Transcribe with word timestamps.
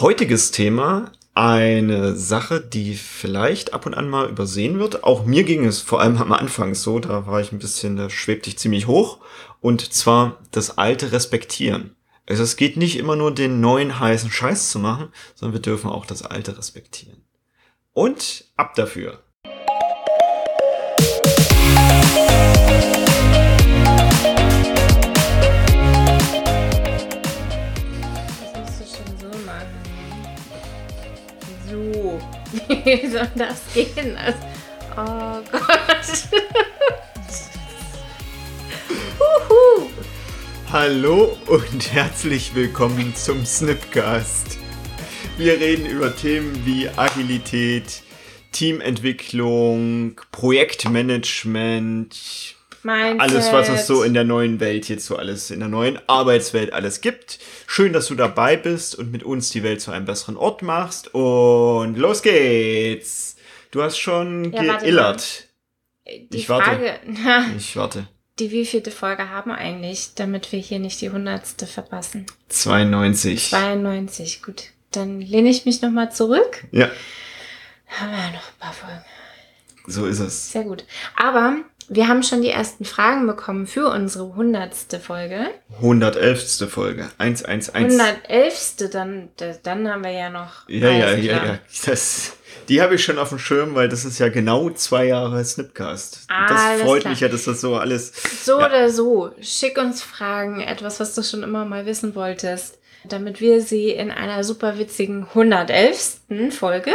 Heutiges 0.00 0.50
Thema, 0.50 1.12
eine 1.34 2.16
Sache, 2.16 2.60
die 2.60 2.96
vielleicht 2.96 3.74
ab 3.74 3.86
und 3.86 3.94
an 3.94 4.08
mal 4.08 4.28
übersehen 4.28 4.80
wird. 4.80 5.04
Auch 5.04 5.24
mir 5.24 5.44
ging 5.44 5.64
es 5.64 5.80
vor 5.80 6.00
allem 6.00 6.18
am 6.18 6.32
Anfang 6.32 6.74
so, 6.74 6.98
da 6.98 7.28
war 7.28 7.40
ich 7.40 7.52
ein 7.52 7.60
bisschen, 7.60 7.96
da 7.96 8.10
schwebte 8.10 8.50
ich 8.50 8.58
ziemlich 8.58 8.88
hoch. 8.88 9.18
Und 9.60 9.92
zwar 9.92 10.40
das 10.50 10.78
alte 10.78 11.12
Respektieren. 11.12 11.94
Also 12.28 12.42
es 12.42 12.56
geht 12.56 12.76
nicht 12.76 12.98
immer 12.98 13.14
nur 13.14 13.32
den 13.32 13.60
neuen 13.60 14.00
heißen 14.00 14.32
Scheiß 14.32 14.70
zu 14.70 14.80
machen, 14.80 15.10
sondern 15.36 15.52
wir 15.54 15.62
dürfen 15.62 15.88
auch 15.88 16.06
das 16.06 16.22
alte 16.22 16.58
respektieren. 16.58 17.22
Und 17.92 18.46
ab 18.56 18.74
dafür. 18.74 19.22
Das 21.94 22.53
Wie 32.54 33.06
soll 33.10 33.30
das 33.34 33.62
gehen? 33.74 34.16
Also, 34.16 34.38
oh 34.96 35.42
Gott. 35.50 36.06
Huhu. 39.18 39.90
Hallo 40.70 41.36
und 41.48 41.92
herzlich 41.92 42.54
willkommen 42.54 43.12
zum 43.16 43.44
Snipcast. 43.44 44.58
Wir 45.36 45.58
reden 45.58 45.86
über 45.86 46.14
Themen 46.14 46.64
wie 46.64 46.88
Agilität, 46.90 48.04
Teamentwicklung, 48.52 50.20
Projektmanagement, 50.30 52.53
Mindset. 52.84 53.20
alles, 53.20 53.52
was 53.52 53.68
es 53.68 53.86
so 53.86 54.02
in 54.02 54.14
der 54.14 54.24
neuen 54.24 54.60
Welt 54.60 54.88
jetzt 54.88 55.06
so 55.06 55.16
alles, 55.16 55.50
in 55.50 55.60
der 55.60 55.68
neuen 55.68 55.98
Arbeitswelt 56.08 56.72
alles 56.72 57.00
gibt. 57.00 57.38
Schön, 57.66 57.92
dass 57.92 58.06
du 58.08 58.14
dabei 58.14 58.56
bist 58.56 58.94
und 58.94 59.10
mit 59.10 59.22
uns 59.22 59.50
die 59.50 59.62
Welt 59.62 59.80
zu 59.80 59.90
einem 59.90 60.04
besseren 60.04 60.36
Ort 60.36 60.62
machst. 60.62 61.12
Und 61.14 61.96
los 61.96 62.22
geht's. 62.22 63.36
Du 63.70 63.82
hast 63.82 63.98
schon 63.98 64.52
Ja, 64.52 64.66
warte 64.66 64.84
geillert. 64.84 65.48
Die 66.06 66.28
Ich 66.36 66.48
warte. 66.48 66.64
Frage, 66.70 67.00
na, 67.06 67.46
Ich 67.56 67.74
warte. 67.76 68.06
die 68.38 68.50
wievielte 68.50 68.90
Folge 68.90 69.30
haben 69.30 69.50
wir 69.50 69.58
eigentlich, 69.58 70.14
damit 70.14 70.52
wir 70.52 70.58
hier 70.60 70.78
nicht 70.78 71.00
die 71.00 71.10
hundertste 71.10 71.66
verpassen? 71.66 72.26
92. 72.50 73.48
92, 73.50 74.42
gut. 74.42 74.64
Dann 74.92 75.20
lehne 75.20 75.48
ich 75.48 75.64
mich 75.64 75.82
nochmal 75.82 76.12
zurück. 76.12 76.64
Ja, 76.70 76.88
Haben 77.88 78.10
wir 78.12 78.18
ja 78.18 78.30
noch 78.30 78.48
ein 78.48 78.58
paar 78.60 78.72
Folgen. 78.72 79.04
so 79.86 80.06
ist 80.06 80.20
es. 80.20 80.52
Sehr 80.52 80.62
gut. 80.64 80.84
Aber 81.16 81.56
wir 81.88 82.08
haben 82.08 82.22
schon 82.22 82.42
die 82.42 82.50
ersten 82.50 82.84
Fragen 82.84 83.26
bekommen 83.26 83.66
für 83.66 83.88
unsere 83.90 84.34
hundertste 84.34 85.00
Folge. 85.00 85.46
111. 85.76 86.68
Folge. 86.70 87.08
111. 87.18 87.70
111. 87.74 88.90
Dann, 88.92 89.28
dann 89.62 89.88
haben 89.88 90.04
wir 90.04 90.10
ja 90.12 90.30
noch. 90.30 90.68
Ja, 90.68 90.90
ja, 90.90 91.12
ja, 91.12 91.44
ja. 91.44 91.58
Das, 91.86 92.32
die 92.68 92.80
habe 92.80 92.94
ich 92.94 93.04
schon 93.04 93.18
auf 93.18 93.28
dem 93.28 93.38
Schirm, 93.38 93.74
weil 93.74 93.88
das 93.88 94.04
ist 94.04 94.18
ja 94.18 94.28
genau 94.28 94.70
zwei 94.70 95.06
Jahre 95.06 95.44
Snipcast. 95.44 96.26
das 96.28 96.60
Alles 96.60 96.82
freut 96.82 97.00
klar. 97.02 97.10
mich 97.12 97.20
ja, 97.20 97.28
dass 97.28 97.44
das 97.44 97.60
so 97.60 97.76
alles. 97.76 98.12
So 98.44 98.58
Ja. 98.60 98.66
oder 98.66 98.90
so, 98.90 99.32
schick 99.40 99.78
uns 99.78 100.02
Fragen, 100.02 100.60
etwas, 100.60 101.00
was 101.00 101.14
du 101.14 101.22
schon 101.22 101.42
immer 101.42 101.64
mal 101.64 101.86
wissen 101.86 102.14
wolltest, 102.14 102.78
damit 103.04 103.40
wir 103.40 103.60
sie 103.60 103.90
in 103.90 104.10
einer 104.10 104.44
super 104.44 104.78
witzigen 104.78 105.26
111. 105.28 106.20
Folge 106.50 106.92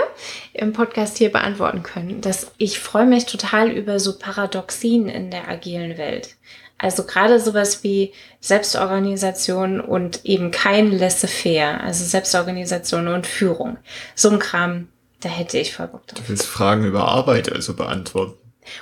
im 0.54 0.74
Podcast 0.74 1.18
hier 1.18 1.32
beantworten 1.32 1.84
können. 1.84 2.22
Das, 2.22 2.52
ich 2.58 2.80
freue 2.80 3.06
mich 3.06 3.26
total 3.26 3.70
über 3.72 4.00
so 4.00 4.18
Paradoxien 4.18 5.08
in 5.08 5.32
der 5.32 5.48
agilen 5.48 5.98
Welt. 5.98 6.36
Also 6.78 7.04
gerade 7.04 7.40
sowas 7.40 7.84
wie 7.84 8.14
Selbstorganisation 8.40 9.82
und 9.82 10.26
eben 10.26 10.50
kein 10.52 10.98
Laissez-faire, 10.98 11.82
also 11.84 12.06
Selbstorganisation 12.06 13.10
und 13.10 13.28
Führung. 13.28 13.78
So 14.16 14.30
ein 14.30 14.40
Kram, 14.40 14.88
da 15.20 15.28
hätte 15.28 15.58
ich 15.58 15.74
voll 15.74 15.88
Bock 15.88 16.08
drauf. 16.08 16.24
Du 16.24 16.30
willst 16.30 16.46
Fragen 16.46 16.86
über 16.86 17.08
Arbeit 17.10 17.52
also 17.52 17.74
beantworten. 17.76 18.36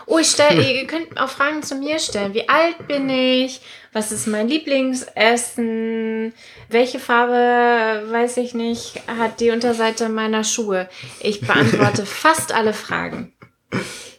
Oh, 0.06 0.18
ich 0.20 0.28
stell, 0.28 0.60
ihr 0.60 0.86
könnt 0.86 1.20
auch 1.20 1.30
Fragen 1.30 1.64
zu 1.64 1.76
mir 1.76 1.98
stellen. 2.00 2.34
Wie 2.34 2.48
alt 2.50 2.88
bin 2.88 3.10
ich? 3.10 3.62
Was 3.98 4.12
ist 4.12 4.28
mein 4.28 4.48
Lieblingsessen? 4.48 6.32
Welche 6.70 7.00
Farbe, 7.00 8.12
weiß 8.12 8.38
ich 8.38 8.54
nicht, 8.54 9.02
hat 9.08 9.40
die 9.40 9.50
Unterseite 9.50 10.08
meiner 10.08 10.44
Schuhe? 10.44 10.88
Ich 11.20 11.42
beantworte 11.42 12.06
fast 12.06 12.54
alle 12.54 12.74
Fragen. 12.74 13.34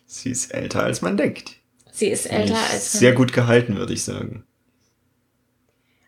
Sie 0.05 0.31
ist 0.31 0.53
älter, 0.53 0.83
als 0.83 1.01
man 1.01 1.17
denkt. 1.17 1.53
Sie 1.93 2.09
ist 2.09 2.27
älter 2.27 2.55
Nicht 2.55 2.73
als 2.73 2.91
Sehr 2.91 3.13
gut 3.13 3.33
gehalten, 3.33 3.77
würde 3.77 3.93
ich 3.93 4.03
sagen. 4.03 4.43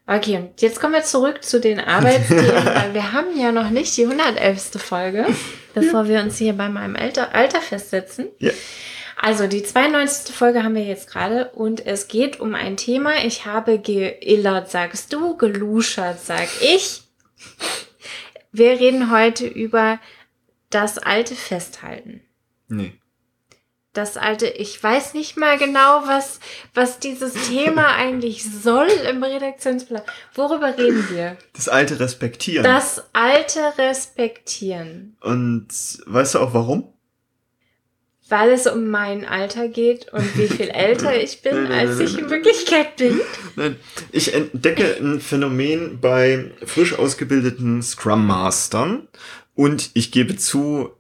Okay, 0.05 0.39
und 0.39 0.61
jetzt 0.61 0.81
kommen 0.81 0.95
wir 0.95 1.05
zurück 1.05 1.45
zu 1.45 1.61
den 1.61 1.79
Arbeitsthemen, 1.79 2.65
weil 2.75 2.93
wir 2.93 3.13
haben 3.13 3.39
ja 3.39 3.53
noch 3.53 3.71
nicht 3.71 3.97
die 3.97 4.03
111. 4.03 4.83
Folge, 4.83 5.27
bevor 5.75 6.09
wir 6.09 6.19
uns 6.19 6.39
hier 6.39 6.55
bei 6.55 6.69
meinem 6.69 6.97
Alter, 6.97 7.37
Alter 7.37 7.61
festsetzen. 7.61 8.31
Ja. 8.41 8.51
Also 9.23 9.47
die 9.47 9.63
92. 9.63 10.35
Folge 10.35 10.65
haben 10.65 10.75
wir 10.75 10.85
jetzt 10.85 11.11
gerade 11.11 11.51
und 11.51 11.87
es 11.87 12.09
geht 12.09 12.41
um 12.41 12.55
ein 12.55 12.79
Thema. 12.79 13.23
Ich 13.27 13.45
habe 13.45 13.79
geillert, 13.79 14.71
sagst 14.71 15.13
du, 15.13 15.37
geluschert, 15.37 16.19
sag 16.25 16.49
ich. 16.63 17.03
Wir 18.51 18.81
reden 18.81 19.11
heute 19.11 19.47
über 19.47 20.01
das 20.71 20.97
alte 20.97 21.35
Festhalten. 21.35 22.23
Nee. 22.69 22.95
Das 23.93 24.17
alte, 24.17 24.47
ich 24.47 24.83
weiß 24.83 25.13
nicht 25.13 25.37
mal 25.37 25.59
genau, 25.59 26.07
was, 26.07 26.41
was 26.73 26.99
dieses 26.99 27.35
Thema 27.47 27.89
eigentlich 27.97 28.43
soll 28.43 28.89
im 28.89 29.23
Redaktionsplan. 29.23 30.03
Worüber 30.33 30.79
reden 30.79 31.11
wir? 31.11 31.37
Das 31.53 31.69
alte 31.69 32.01
Respektieren. 32.01 32.65
Das 32.65 33.05
alte 33.13 33.77
Respektieren. 33.77 35.19
Und 35.21 35.69
weißt 36.07 36.37
du 36.37 36.39
auch 36.39 36.55
warum? 36.55 36.95
Weil 38.31 38.51
es 38.53 38.67
um 38.67 38.89
mein 38.89 39.27
Alter 39.27 39.69
geht 39.69 40.13
und 40.13 40.39
wie 40.39 40.47
viel 40.47 40.69
älter 40.73 41.21
ich 41.21 41.43
bin, 41.43 41.67
als 41.67 41.99
ich 41.99 42.17
in 42.17 42.31
Wirklichkeit 42.31 42.97
bin. 42.97 43.21
Nein, 43.57 43.77
ich 44.13 44.33
entdecke 44.33 44.97
ein 44.99 45.21
Phänomen 45.21 45.99
bei 46.01 46.53
frisch 46.65 46.99
ausgebildeten 46.99 47.83
Scrum 47.83 48.27
Mastern 48.27 49.09
und 49.55 49.91
ich 49.95 50.13
gebe 50.13 50.37
zu, 50.37 50.91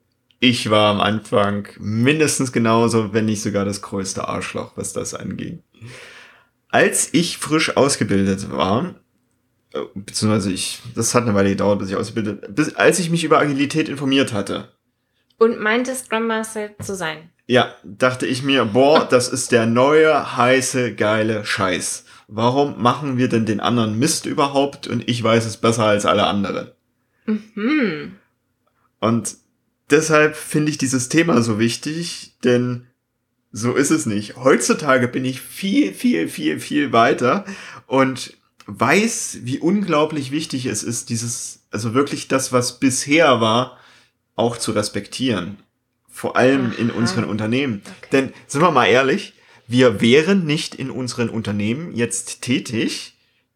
ich 0.40 0.70
war 0.70 0.90
am 0.90 1.00
Anfang 1.00 1.68
mindestens 1.78 2.52
genauso, 2.52 3.14
wenn 3.14 3.26
nicht 3.26 3.42
sogar 3.42 3.64
das 3.64 3.80
größte 3.80 4.26
Arschloch, 4.28 4.72
was 4.76 4.92
das 4.92 5.14
anging. 5.14 5.62
Als 6.68 7.10
ich 7.12 7.38
frisch 7.38 7.76
ausgebildet 7.76 8.50
war, 8.50 8.96
äh, 9.72 9.80
beziehungsweise 9.94 10.52
ich, 10.52 10.80
das 10.94 11.14
hat 11.14 11.24
eine 11.24 11.34
Weile 11.34 11.50
gedauert, 11.50 11.78
bis 11.78 11.90
ich 11.90 11.96
ausgebildet, 11.96 12.54
bis, 12.54 12.74
als 12.74 12.98
ich 12.98 13.10
mich 13.10 13.22
über 13.22 13.38
Agilität 13.38 13.88
informiert 13.88 14.32
hatte, 14.32 14.68
Und 15.40 15.58
meinte 15.58 15.94
Scrum 15.94 16.26
Master 16.26 16.70
zu 16.82 16.94
sein. 16.94 17.30
ja, 17.46 17.74
dachte 17.82 18.26
ich 18.26 18.42
mir, 18.42 18.66
boah, 18.66 19.08
das 19.08 19.28
ist 19.28 19.50
der 19.52 19.64
neue, 19.66 20.36
heiße, 20.36 20.94
geile 20.94 21.44
Scheiß. 21.44 22.04
Warum 22.28 22.80
machen 22.80 23.16
wir 23.16 23.28
denn 23.28 23.46
den 23.46 23.58
anderen 23.58 23.98
Mist 23.98 24.26
überhaupt 24.26 24.86
und 24.86 25.08
ich 25.08 25.20
weiß 25.20 25.46
es 25.46 25.56
besser 25.56 25.86
als 25.86 26.06
alle 26.06 26.26
anderen? 26.26 26.70
Mhm. 27.26 28.16
Und 29.00 29.36
deshalb 29.90 30.36
finde 30.36 30.70
ich 30.70 30.78
dieses 30.78 31.08
Thema 31.08 31.42
so 31.42 31.58
wichtig, 31.58 32.36
denn 32.44 32.86
so 33.50 33.74
ist 33.74 33.90
es 33.90 34.06
nicht. 34.06 34.36
Heutzutage 34.36 35.08
bin 35.08 35.24
ich 35.24 35.40
viel, 35.40 35.94
viel, 35.94 36.28
viel, 36.28 36.60
viel 36.60 36.92
weiter 36.92 37.46
und 37.86 38.36
weiß, 38.66 39.38
wie 39.42 39.58
unglaublich 39.58 40.30
wichtig 40.30 40.66
es 40.66 40.84
ist, 40.84 41.08
dieses, 41.08 41.64
also 41.72 41.94
wirklich 41.94 42.28
das, 42.28 42.52
was 42.52 42.78
bisher 42.78 43.40
war, 43.40 43.79
auch 44.40 44.56
zu 44.56 44.72
respektieren. 44.72 45.58
Vor 46.08 46.36
allem 46.36 46.72
in 46.76 46.90
Aha. 46.90 46.98
unseren 46.98 47.24
Unternehmen. 47.24 47.82
Okay. 47.84 48.08
Denn, 48.12 48.32
sind 48.46 48.62
wir 48.62 48.70
mal 48.72 48.86
ehrlich, 48.86 49.34
wir 49.68 50.00
wären 50.00 50.44
nicht 50.44 50.74
in 50.74 50.90
unseren 50.90 51.28
Unternehmen 51.28 51.94
jetzt 51.94 52.42
tätig, 52.42 53.14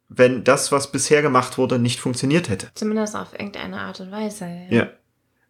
wenn 0.09 0.45
das, 0.45 0.71
was 0.71 0.93
bisher 0.93 1.22
gemacht 1.22 1.59
wurde, 1.59 1.78
nicht 1.78 1.99
funktioniert 1.99 2.49
hätte. 2.49 2.71
Zumindest 2.75 3.17
auf 3.17 3.33
irgendeine 3.33 3.81
Art 3.81 3.99
und 4.00 4.12
Weise. 4.12 4.47
Ja. 4.71 4.91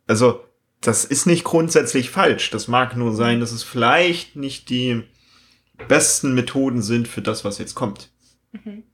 Also, 0.06 0.44
das 0.80 1.04
ist 1.04 1.26
nicht 1.26 1.44
grundsätzlich 1.44 2.10
falsch. 2.10 2.50
Das 2.50 2.68
mag 2.68 2.96
nur 2.96 3.14
sein, 3.14 3.40
dass 3.40 3.52
es 3.52 3.62
vielleicht 3.62 4.36
nicht 4.36 4.70
die 4.70 5.02
besten 5.88 6.34
Methoden 6.34 6.82
sind 6.82 7.08
für 7.08 7.20
das, 7.20 7.44
was 7.44 7.58
jetzt 7.58 7.74
kommt. 7.74 8.10
Mhm. 8.52 8.84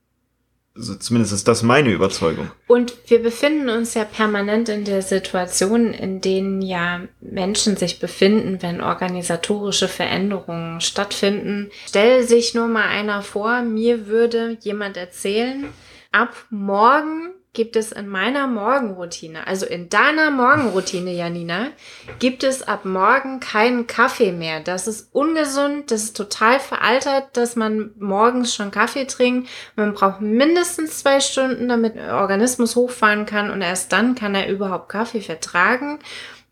Also 0.81 0.95
zumindest 0.95 1.35
ist 1.35 1.47
das 1.47 1.63
meine 1.63 1.91
Überzeugung. 1.91 2.51
Und 2.67 2.95
wir 3.07 3.23
befinden 3.23 3.69
uns 3.69 3.93
ja 3.93 4.05
permanent 4.05 4.71
in 4.71 4.87
der 4.87 5.03
Situation, 5.03 5.93
in 5.93 6.23
denen 6.23 6.63
ja 6.63 7.03
Menschen 7.21 7.77
sich 7.77 8.01
befinden, 8.01 8.63
wenn 8.63 8.81
organisatorische 8.81 9.89
Veränderungen 9.89 10.81
stattfinden. 10.81 11.71
Stell 11.87 12.27
sich 12.27 12.55
nur 12.55 12.67
mal 12.67 12.89
einer 12.89 13.21
vor, 13.21 13.61
mir 13.61 14.07
würde 14.07 14.57
jemand 14.63 14.97
erzählen, 14.97 15.67
ab 16.13 16.35
morgen 16.49 17.35
gibt 17.53 17.75
es 17.75 17.91
in 17.91 18.07
meiner 18.07 18.47
Morgenroutine, 18.47 19.47
also 19.47 19.67
in 19.67 19.89
deiner 19.89 20.31
Morgenroutine, 20.31 21.13
Janina, 21.13 21.69
gibt 22.21 22.45
es 22.45 22.63
ab 22.63 22.85
morgen 22.85 23.41
keinen 23.41 23.89
Kaffee 23.89 24.31
mehr. 24.31 24.61
Das 24.61 24.87
ist 24.87 25.09
ungesund, 25.13 25.91
das 25.91 26.05
ist 26.05 26.17
total 26.17 26.61
veraltert, 26.61 27.37
dass 27.37 27.57
man 27.57 27.91
morgens 27.99 28.55
schon 28.55 28.71
Kaffee 28.71 29.07
trinkt. 29.07 29.49
Man 29.75 29.95
braucht 29.95 30.21
mindestens 30.21 30.99
zwei 30.99 31.21
Stunden, 31.21 31.69
damit 31.69 31.97
der 31.97 32.17
Organismus 32.19 32.77
hochfahren 32.77 33.27
kann 33.27 33.51
und 33.51 33.63
erst 33.63 33.93
dann 33.93 34.15
kann 34.15 34.37
er 34.37 34.49
überhaupt 34.49 34.89
Kaffee 34.89 35.21
vertragen. 35.21 35.99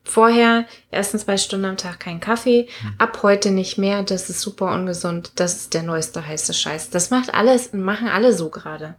Vorher 0.02 0.64
erstens 0.90 1.26
zwei 1.26 1.36
Stunden 1.36 1.66
am 1.66 1.76
Tag 1.76 2.00
kein 2.00 2.18
Kaffee, 2.18 2.66
ab 2.96 3.22
heute 3.22 3.50
nicht 3.50 3.76
mehr, 3.76 4.02
das 4.02 4.30
ist 4.30 4.40
super 4.40 4.72
ungesund, 4.72 5.32
das 5.36 5.56
ist 5.56 5.74
der 5.74 5.82
neueste 5.82 6.26
heiße 6.26 6.54
Scheiß. 6.54 6.88
Das 6.88 7.10
macht 7.10 7.34
alles, 7.34 7.74
machen 7.74 8.08
alle 8.08 8.32
so 8.32 8.48
gerade. 8.48 8.96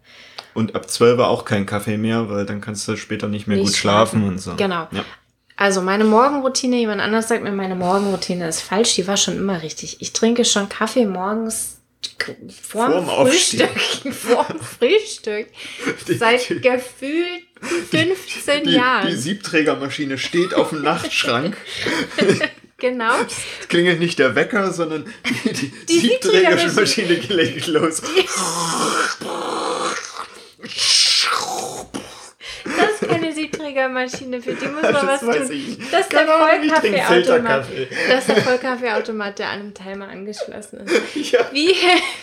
Und 0.54 0.76
ab 0.76 0.90
12 0.90 1.20
auch 1.20 1.46
kein 1.46 1.66
Kaffee 1.66 1.98
mehr, 1.98 2.30
weil 2.30 2.46
dann 2.46 2.62
kannst 2.62 2.88
du 2.88 2.96
später 2.96 3.28
nicht 3.28 3.48
mehr 3.48 3.58
nicht 3.58 3.68
gut 3.68 3.76
schlafen, 3.76 4.20
schlafen, 4.20 4.28
und 4.28 4.40
so. 4.40 4.56
Genau. 4.56 4.88
Ja. 4.92 5.06
Also 5.56 5.82
meine 5.82 6.06
Morgenroutine, 6.06 6.78
jemand 6.78 7.02
anders 7.02 7.28
sagt 7.28 7.44
mir, 7.44 7.52
meine 7.52 7.76
Morgenroutine 7.76 8.48
ist 8.48 8.62
falsch, 8.62 8.96
die 8.96 9.08
war 9.08 9.18
schon 9.18 9.36
immer 9.36 9.62
richtig. 9.62 9.98
Ich 10.00 10.14
trinke 10.14 10.46
schon 10.46 10.70
Kaffee 10.70 11.06
morgens 11.06 11.80
vorm, 12.62 13.06
vorm 13.06 13.28
Frühstück, 13.28 13.70
vorm 14.14 14.60
Frühstück, 14.60 15.48
seit 16.08 16.48
gefühlt 16.48 17.44
15 17.92 18.64
die, 18.64 18.72
Jahren. 18.72 19.08
Die 19.08 19.16
Siebträgermaschine 19.16 20.18
steht 20.18 20.54
auf 20.54 20.70
dem 20.70 20.82
Nachtschrank. 20.82 21.58
Genau. 22.82 23.12
Es 23.28 23.68
klingelt 23.68 24.00
nicht 24.00 24.20
der 24.20 24.36
Wecker, 24.36 24.72
sondern 24.72 25.04
die, 25.26 25.52
die, 25.52 25.72
die 25.90 26.00
Siebträgermaschine 26.00 27.18
geht 27.18 27.68
los. 27.68 28.02
Das 28.02 29.18
Shh. 30.76 30.99
Siebträgermaschine, 33.80 34.42
für 34.42 34.54
die 34.54 34.68
muss 34.68 34.82
man 34.84 35.08
was 35.08 35.20
tun. 35.22 35.30
Das 35.92 36.02
ist, 36.02 36.14
der 36.14 36.28
Vollkaffeeautomat. 36.28 37.66
Das 38.10 38.20
ist 38.20 38.30
der 38.30 38.44
Vollkaffeeautomat, 38.44 39.40
der 39.40 39.50
an 39.50 39.60
einem 39.60 39.74
Timer 39.74 40.08
angeschlossen 40.08 40.82
ist. 40.82 41.00
Ja. 41.30 41.40
Wie, 41.52 41.76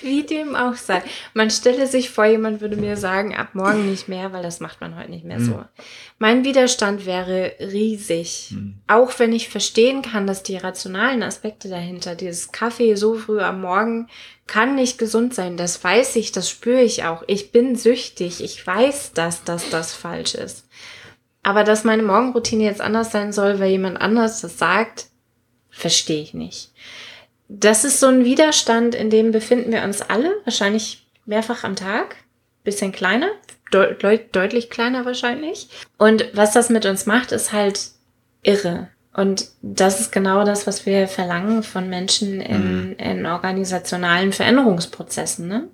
wie 0.03 0.23
dem 0.23 0.57
auch 0.57 0.75
sei. 0.75 1.03
Man 1.35 1.51
stelle 1.51 1.87
sich 1.87 2.11
vor, 2.11 2.25
jemand 2.25 2.61
würde 2.61 2.77
mir 2.77 2.97
sagen, 2.97 3.37
ab 3.37 3.49
morgen 3.53 3.89
nicht 3.91 4.09
mehr, 4.09 4.33
weil 4.33 4.43
das 4.43 4.59
macht 4.59 4.81
man 4.81 4.99
heute 4.99 5.11
nicht 5.11 5.25
mehr 5.25 5.39
mhm. 5.39 5.45
so. 5.45 5.65
Mein 6.19 6.45
Widerstand 6.45 7.07
wäre 7.07 7.53
riesig. 7.61 8.49
Mhm. 8.53 8.79
Auch 8.89 9.17
wenn 9.19 9.33
ich 9.33 9.49
verstehen 9.49 10.03
kann, 10.03 10.27
dass 10.27 10.43
die 10.43 10.57
rationalen 10.57 11.23
Aspekte 11.23 11.69
dahinter, 11.69 12.15
dieses 12.15 12.53
Kaffee 12.53 12.95
so 12.97 13.15
früh 13.15 13.41
am 13.41 13.61
Morgen, 13.61 14.09
kann 14.47 14.75
nicht 14.75 14.99
gesund 14.99 15.35
sein. 15.35 15.57
Das 15.57 15.83
weiß 15.83 16.17
ich, 16.17 16.33
das 16.33 16.49
spüre 16.49 16.83
ich 16.83 17.05
auch. 17.05 17.23
Ich 17.27 17.53
bin 17.53 17.77
süchtig. 17.77 18.43
Ich 18.43 18.67
weiß, 18.67 19.13
dass 19.13 19.45
das, 19.45 19.69
das 19.71 19.93
falsch 19.93 20.35
ist. 20.35 20.65
Aber 21.47 21.63
dass 21.63 21.85
meine 21.85 22.03
Morgenroutine 22.03 22.65
jetzt 22.65 22.81
anders 22.81 23.13
sein 23.13 23.33
soll, 23.33 23.61
weil 23.61 23.71
jemand 23.71 24.01
anders 24.01 24.41
das 24.41 24.59
sagt, 24.59 25.07
verstehe 25.71 26.21
ich 26.21 26.35
nicht. 26.35 26.73
Das 27.49 27.85
ist 27.85 28.01
so 28.01 28.09
ein 28.09 28.25
Widerstand, 28.25 28.97
in 28.97 29.11
dem 29.11 29.31
befinden 29.31 29.71
wir 29.71 29.85
uns 29.85 30.03
alle, 30.03 30.33
wahrscheinlich 30.43 31.07
mehrfach 31.25 31.63
am 31.63 31.77
Tag, 31.77 32.17
bisschen 32.65 32.91
kleiner, 32.91 33.29
deut 33.71 34.35
deutlich 34.35 34.71
kleiner 34.71 35.05
wahrscheinlich. 35.05 35.69
Und 35.99 36.29
was 36.33 36.53
das 36.53 36.69
mit 36.69 36.85
uns 36.85 37.07
macht, 37.07 37.31
ist 37.31 37.53
halt 37.53 37.91
irre. 38.43 38.89
Und 39.15 39.47
das 39.63 40.01
ist 40.01 40.11
genau 40.11 40.45
das, 40.45 40.67
was 40.67 40.85
wir 40.85 41.07
verlangen 41.07 41.63
von 41.63 41.89
Menschen 41.89 42.41
in, 42.41 42.89
mhm. 42.89 42.97
in 42.99 43.25
organisationalen 43.25 44.33
Veränderungsprozessen, 44.33 45.47
ne? 45.47 45.69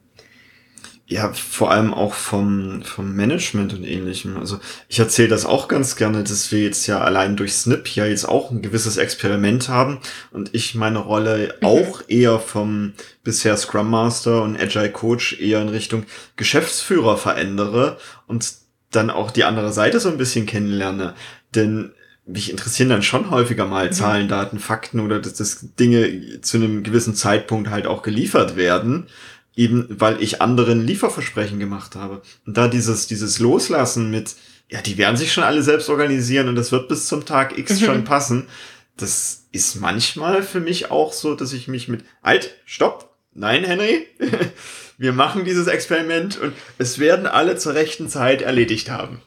Ja, 1.07 1.33
vor 1.33 1.71
allem 1.71 1.93
auch 1.93 2.15
vom, 2.15 2.83
vom 2.83 3.15
Management 3.15 3.75
und 3.75 3.85
ähnlichem. 3.85 4.37
Also 4.39 4.61
ich 4.89 4.99
erzähle 4.99 5.29
das 5.29 5.45
auch 5.45 5.69
ganz 5.69 5.97
gerne, 5.97 6.23
dass 6.23 6.53
wir 6.53 6.63
jetzt 6.63 6.87
ja 6.87 7.01
allein 7.01 7.37
durch 7.37 7.53
Snip 7.53 7.89
ja 7.95 8.07
jetzt 8.07 8.27
auch 8.27 8.51
ein 8.51 8.63
gewisses 8.63 8.97
Experiment 8.97 9.69
haben 9.69 9.99
und 10.31 10.55
ich 10.55 10.75
meine 10.75 11.01
Rolle 11.01 11.57
mhm. 11.61 11.67
auch 11.67 12.03
eher 12.09 12.39
vom 12.39 12.95
bisher 13.25 13.57
Scrum 13.57 13.91
Master 13.91 14.43
und 14.43 14.59
Agile 14.59 14.91
Coach 14.91 15.39
eher 15.39 15.61
in 15.61 15.69
Richtung 15.69 16.05
Geschäftsführer 16.37 17.19
verändere 17.19 17.99
und 18.27 18.55
dann 18.91 19.11
auch 19.11 19.31
die 19.31 19.45
andere 19.45 19.73
Seite 19.73 20.01
so 20.01 20.09
ein 20.09 20.19
bisschen 20.19 20.47
kennenlerne. 20.47 21.15
Denn 21.55 21.93
mich 22.25 22.51
interessieren 22.51 22.89
dann 22.89 23.03
schon 23.03 23.31
häufiger 23.31 23.67
mal 23.67 23.89
mhm. 23.89 23.93
Zahlen, 23.93 24.29
Daten, 24.29 24.59
Fakten 24.59 25.01
oder 25.01 25.19
dass, 25.19 25.35
dass 25.35 25.75
Dinge 25.75 26.41
zu 26.41 26.57
einem 26.57 26.83
gewissen 26.83 27.15
Zeitpunkt 27.15 27.71
halt 27.71 27.87
auch 27.87 28.03
geliefert 28.03 28.57
werden, 28.57 29.09
eben 29.55 29.87
weil 29.89 30.23
ich 30.23 30.41
anderen 30.41 30.87
Lieferversprechen 30.87 31.59
gemacht 31.59 31.95
habe. 31.95 32.23
Und 32.47 32.57
da 32.57 32.69
dieses, 32.69 33.07
dieses 33.07 33.39
Loslassen 33.39 34.11
mit, 34.11 34.35
ja, 34.69 34.81
die 34.81 34.99
werden 34.99 35.17
sich 35.17 35.33
schon 35.33 35.45
alle 35.45 35.63
selbst 35.63 35.89
organisieren 35.91 36.49
und 36.49 36.55
das 36.55 36.73
wird 36.73 36.89
bis 36.89 37.07
zum 37.07 37.25
Tag 37.25 37.59
X 37.59 37.81
mhm. 37.81 37.85
schon 37.85 38.05
passen, 38.05 38.49
das 38.97 39.47
ist 39.53 39.77
manchmal 39.77 40.43
für 40.43 40.61
mich 40.61 40.91
auch 40.91 41.13
so, 41.13 41.35
dass 41.35 41.53
ich 41.53 41.69
mich 41.69 41.89
mit, 41.89 42.05
halt, 42.23 42.55
stopp, 42.65 43.15
nein, 43.35 43.65
Henry, 43.65 44.07
wir 44.99 45.13
machen 45.13 45.45
dieses 45.45 45.67
Experiment 45.67 46.41
und 46.41 46.53
es 46.79 46.99
werden 46.99 47.27
alle 47.27 47.57
zur 47.57 47.75
rechten 47.75 48.09
Zeit 48.09 48.43
erledigt 48.43 48.91
haben. 48.91 49.21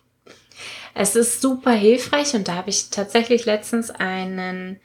Es 0.93 1.15
ist 1.15 1.41
super 1.41 1.73
hilfreich 1.73 2.33
und 2.35 2.47
da 2.47 2.55
habe 2.55 2.69
ich 2.69 2.89
tatsächlich 2.89 3.45
letztens 3.45 3.91
einen, 3.91 4.79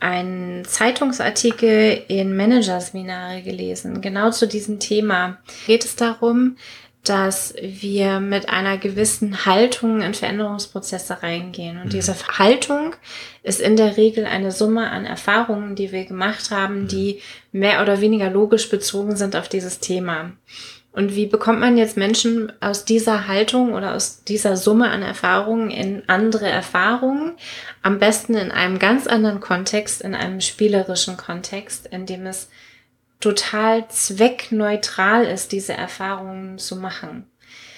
einen 0.00 0.64
Zeitungsartikel 0.64 2.02
in 2.08 2.34
Managerseminare 2.36 3.42
gelesen, 3.42 4.00
genau 4.00 4.30
zu 4.30 4.48
diesem 4.48 4.80
Thema. 4.80 5.38
Geht 5.66 5.84
es 5.84 5.96
darum, 5.96 6.56
dass 7.04 7.54
wir 7.60 8.20
mit 8.20 8.50
einer 8.50 8.76
gewissen 8.76 9.46
Haltung 9.46 10.02
in 10.02 10.12
Veränderungsprozesse 10.12 11.22
reingehen. 11.22 11.78
Und 11.78 11.86
mhm. 11.86 11.90
diese 11.90 12.14
Haltung 12.38 12.94
ist 13.42 13.60
in 13.60 13.76
der 13.76 13.96
Regel 13.96 14.26
eine 14.26 14.52
Summe 14.52 14.90
an 14.90 15.06
Erfahrungen, 15.06 15.76
die 15.76 15.92
wir 15.92 16.04
gemacht 16.04 16.50
haben, 16.50 16.88
die 16.88 17.20
mehr 17.52 17.80
oder 17.80 18.00
weniger 18.02 18.30
logisch 18.30 18.68
bezogen 18.68 19.16
sind 19.16 19.34
auf 19.34 19.48
dieses 19.48 19.80
Thema. 19.80 20.32
Und 20.92 21.14
wie 21.14 21.26
bekommt 21.26 21.60
man 21.60 21.76
jetzt 21.76 21.96
Menschen 21.96 22.52
aus 22.60 22.84
dieser 22.84 23.28
Haltung 23.28 23.74
oder 23.74 23.94
aus 23.94 24.24
dieser 24.24 24.56
Summe 24.56 24.90
an 24.90 25.02
Erfahrungen 25.02 25.70
in 25.70 26.02
andere 26.08 26.48
Erfahrungen? 26.48 27.34
Am 27.82 28.00
besten 28.00 28.34
in 28.34 28.50
einem 28.50 28.80
ganz 28.80 29.06
anderen 29.06 29.38
Kontext, 29.38 30.02
in 30.02 30.16
einem 30.16 30.40
spielerischen 30.40 31.16
Kontext, 31.16 31.86
in 31.86 32.06
dem 32.06 32.26
es 32.26 32.48
total 33.20 33.86
zweckneutral 33.88 35.26
ist, 35.26 35.52
diese 35.52 35.74
Erfahrungen 35.74 36.58
zu 36.58 36.74
machen. 36.74 37.26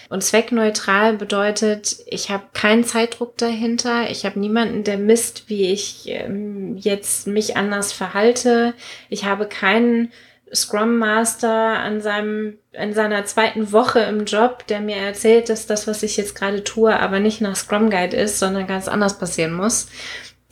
Und 0.08 0.22
zweckneutral 0.22 1.14
bedeutet, 1.14 1.96
ich 2.06 2.30
habe 2.30 2.44
keinen 2.52 2.84
Zeitdruck 2.84 3.36
dahinter, 3.38 4.10
ich 4.10 4.26
habe 4.26 4.38
niemanden, 4.38 4.84
der 4.84 4.98
misst, 4.98 5.48
wie 5.48 5.72
ich 5.72 6.04
ähm, 6.06 6.76
jetzt 6.76 7.26
mich 7.26 7.56
anders 7.56 7.92
verhalte, 7.92 8.74
ich 9.08 9.24
habe 9.24 9.46
keinen 9.46 10.12
Scrum 10.54 10.98
Master 10.98 11.78
an 11.78 12.00
seinem, 12.00 12.58
in 12.72 12.92
seiner 12.92 13.24
zweiten 13.24 13.72
Woche 13.72 14.00
im 14.00 14.24
Job, 14.26 14.66
der 14.66 14.80
mir 14.80 14.96
erzählt, 14.96 15.48
dass 15.48 15.66
das, 15.66 15.86
was 15.86 16.02
ich 16.02 16.16
jetzt 16.16 16.34
gerade 16.34 16.62
tue, 16.62 16.98
aber 16.98 17.20
nicht 17.20 17.40
nach 17.40 17.56
Scrum 17.56 17.90
Guide 17.90 18.16
ist, 18.16 18.38
sondern 18.38 18.66
ganz 18.66 18.88
anders 18.88 19.18
passieren 19.18 19.54
muss. 19.54 19.88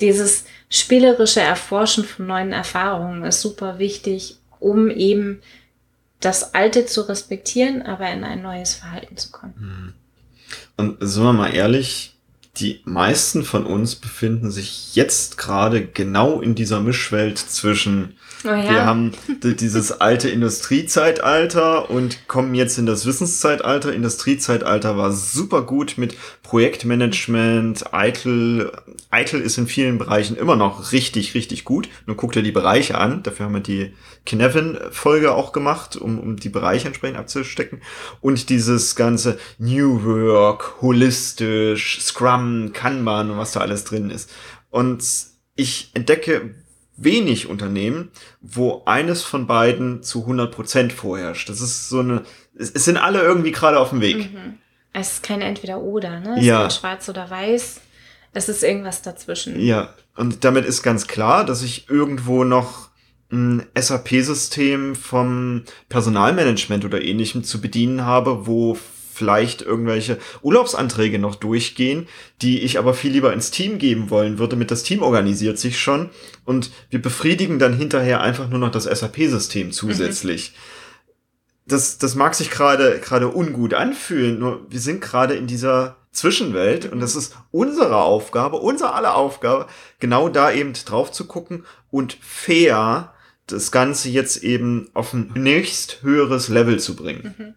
Dieses 0.00 0.44
spielerische 0.70 1.40
Erforschen 1.40 2.04
von 2.04 2.26
neuen 2.26 2.52
Erfahrungen 2.52 3.24
ist 3.24 3.42
super 3.42 3.78
wichtig, 3.78 4.38
um 4.58 4.90
eben 4.90 5.42
das 6.20 6.54
Alte 6.54 6.86
zu 6.86 7.02
respektieren, 7.02 7.82
aber 7.82 8.10
in 8.10 8.24
ein 8.24 8.42
neues 8.42 8.74
Verhalten 8.74 9.16
zu 9.16 9.30
kommen. 9.30 9.54
Mhm. 9.58 9.94
Und 10.76 10.96
sind 11.00 11.22
wir 11.22 11.32
mal 11.32 11.54
ehrlich, 11.54 12.14
die 12.56 12.80
meisten 12.84 13.44
von 13.44 13.66
uns 13.66 13.96
befinden 13.96 14.50
sich 14.50 14.94
jetzt 14.94 15.38
gerade 15.38 15.86
genau 15.86 16.40
in 16.40 16.54
dieser 16.54 16.80
Mischwelt 16.80 17.38
zwischen 17.38 18.16
Oh 18.44 18.48
ja. 18.48 18.70
Wir 18.70 18.86
haben 18.86 19.12
dieses 19.42 20.00
alte 20.00 20.30
Industriezeitalter 20.30 21.90
und 21.90 22.26
kommen 22.26 22.54
jetzt 22.54 22.78
in 22.78 22.86
das 22.86 23.04
Wissenszeitalter. 23.04 23.92
Industriezeitalter 23.92 24.96
war 24.96 25.12
super 25.12 25.62
gut 25.62 25.98
mit 25.98 26.16
Projektmanagement. 26.42 27.92
Eitel, 27.92 28.72
Eitel 29.10 29.42
ist 29.42 29.58
in 29.58 29.66
vielen 29.66 29.98
Bereichen 29.98 30.36
immer 30.36 30.56
noch 30.56 30.92
richtig, 30.92 31.34
richtig 31.34 31.64
gut. 31.64 31.88
Nun 32.06 32.16
guckt 32.16 32.36
ihr 32.36 32.42
die 32.42 32.52
Bereiche 32.52 32.96
an. 32.96 33.22
Dafür 33.22 33.46
haben 33.46 33.54
wir 33.54 33.60
die 33.60 33.94
Knevin-Folge 34.24 35.32
auch 35.32 35.52
gemacht, 35.52 35.96
um, 35.96 36.18
um 36.18 36.36
die 36.36 36.48
Bereiche 36.48 36.86
entsprechend 36.86 37.18
abzustecken. 37.18 37.82
Und 38.22 38.48
dieses 38.48 38.96
ganze 38.96 39.38
New 39.58 40.02
Work, 40.04 40.80
holistisch, 40.80 42.00
Scrum, 42.00 42.72
Kanban 42.72 43.30
und 43.30 43.38
was 43.38 43.52
da 43.52 43.60
alles 43.60 43.84
drin 43.84 44.08
ist. 44.10 44.30
Und 44.70 45.04
ich 45.56 45.90
entdecke 45.92 46.54
wenig 47.00 47.48
Unternehmen, 47.48 48.10
wo 48.40 48.82
eines 48.84 49.22
von 49.22 49.46
beiden 49.46 50.02
zu 50.02 50.20
100 50.20 50.54
Prozent 50.54 50.92
vorherrscht. 50.92 51.48
Das 51.48 51.60
ist 51.60 51.88
so 51.88 52.00
eine, 52.00 52.22
es, 52.56 52.70
es, 52.70 52.84
sind 52.84 52.98
alle 52.98 53.22
irgendwie 53.22 53.52
gerade 53.52 53.78
auf 53.78 53.90
dem 53.90 54.00
Weg. 54.00 54.32
Mhm. 54.32 54.58
Es 54.92 55.14
ist 55.14 55.22
kein 55.22 55.40
Entweder-Oder, 55.40 56.20
ne? 56.20 56.36
Es 56.38 56.44
ja. 56.44 56.66
ist 56.66 56.76
schwarz 56.76 57.08
oder 57.08 57.28
weiß. 57.30 57.80
Es 58.32 58.48
ist 58.48 58.62
irgendwas 58.62 59.02
dazwischen. 59.02 59.58
Ja, 59.58 59.94
und 60.16 60.44
damit 60.44 60.64
ist 60.64 60.82
ganz 60.82 61.06
klar, 61.06 61.44
dass 61.44 61.62
ich 61.62 61.88
irgendwo 61.88 62.44
noch 62.44 62.90
ein 63.32 63.64
SAP-System 63.78 64.94
vom 64.94 65.62
Personalmanagement 65.88 66.84
oder 66.84 67.02
ähnlichem 67.02 67.44
zu 67.44 67.60
bedienen 67.60 68.04
habe, 68.04 68.46
wo 68.46 68.76
vielleicht 69.20 69.60
irgendwelche 69.60 70.16
Urlaubsanträge 70.40 71.18
noch 71.18 71.34
durchgehen, 71.34 72.08
die 72.40 72.60
ich 72.62 72.78
aber 72.78 72.94
viel 72.94 73.12
lieber 73.12 73.34
ins 73.34 73.50
Team 73.50 73.76
geben 73.76 74.08
wollen 74.08 74.38
würde. 74.38 74.56
Mit 74.56 74.70
das 74.70 74.82
Team 74.82 75.02
organisiert 75.02 75.58
sich 75.58 75.78
schon 75.78 76.08
und 76.46 76.70
wir 76.88 77.02
befriedigen 77.02 77.58
dann 77.58 77.76
hinterher 77.76 78.22
einfach 78.22 78.48
nur 78.48 78.58
noch 78.58 78.70
das 78.70 78.84
SAP-System 78.84 79.72
zusätzlich. 79.72 80.52
Mhm. 80.52 81.66
Das, 81.66 81.98
das 81.98 82.14
mag 82.14 82.34
sich 82.34 82.50
gerade 82.50 82.98
gerade 82.98 83.28
ungut 83.28 83.74
anfühlen, 83.74 84.38
nur 84.38 84.66
wir 84.70 84.80
sind 84.80 85.02
gerade 85.02 85.34
in 85.34 85.46
dieser 85.46 85.96
Zwischenwelt 86.12 86.90
und 86.90 87.00
das 87.00 87.14
ist 87.14 87.36
unsere 87.50 87.96
Aufgabe, 87.96 88.56
unsere 88.56 88.94
aller 88.94 89.16
Aufgabe, 89.16 89.66
genau 89.98 90.30
da 90.30 90.50
eben 90.50 90.72
drauf 90.72 91.12
zu 91.12 91.26
gucken 91.26 91.66
und 91.90 92.16
fair 92.22 93.12
das 93.46 93.70
Ganze 93.70 94.08
jetzt 94.08 94.42
eben 94.42 94.88
auf 94.94 95.12
ein 95.12 95.30
nächst 95.34 96.02
höheres 96.02 96.48
Level 96.48 96.80
zu 96.80 96.96
bringen. 96.96 97.34
Mhm. 97.36 97.54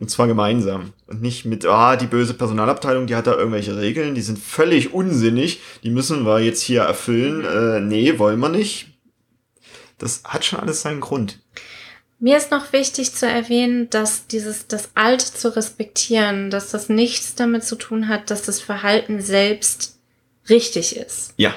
Und 0.00 0.10
zwar 0.10 0.26
gemeinsam. 0.26 0.92
Und 1.06 1.22
nicht 1.22 1.44
mit, 1.44 1.66
ah, 1.66 1.96
die 1.96 2.06
böse 2.06 2.34
Personalabteilung, 2.34 3.06
die 3.06 3.14
hat 3.14 3.26
da 3.26 3.36
irgendwelche 3.36 3.76
Regeln, 3.76 4.14
die 4.14 4.22
sind 4.22 4.38
völlig 4.38 4.92
unsinnig, 4.94 5.60
die 5.82 5.90
müssen 5.90 6.24
wir 6.24 6.40
jetzt 6.40 6.62
hier 6.62 6.82
erfüllen. 6.82 7.44
Äh, 7.44 7.80
nee, 7.80 8.18
wollen 8.18 8.40
wir 8.40 8.48
nicht. 8.48 8.88
Das 9.98 10.22
hat 10.24 10.44
schon 10.44 10.58
alles 10.58 10.82
seinen 10.82 11.00
Grund. 11.00 11.38
Mir 12.18 12.38
ist 12.38 12.50
noch 12.50 12.72
wichtig 12.72 13.14
zu 13.14 13.26
erwähnen, 13.26 13.88
dass 13.90 14.26
dieses, 14.26 14.66
das 14.66 14.90
Alte 14.94 15.26
zu 15.26 15.54
respektieren, 15.54 16.50
dass 16.50 16.70
das 16.70 16.88
nichts 16.88 17.34
damit 17.34 17.64
zu 17.64 17.76
tun 17.76 18.08
hat, 18.08 18.30
dass 18.30 18.42
das 18.42 18.60
Verhalten 18.60 19.20
selbst 19.20 19.98
richtig 20.48 20.96
ist. 20.96 21.34
Ja 21.36 21.54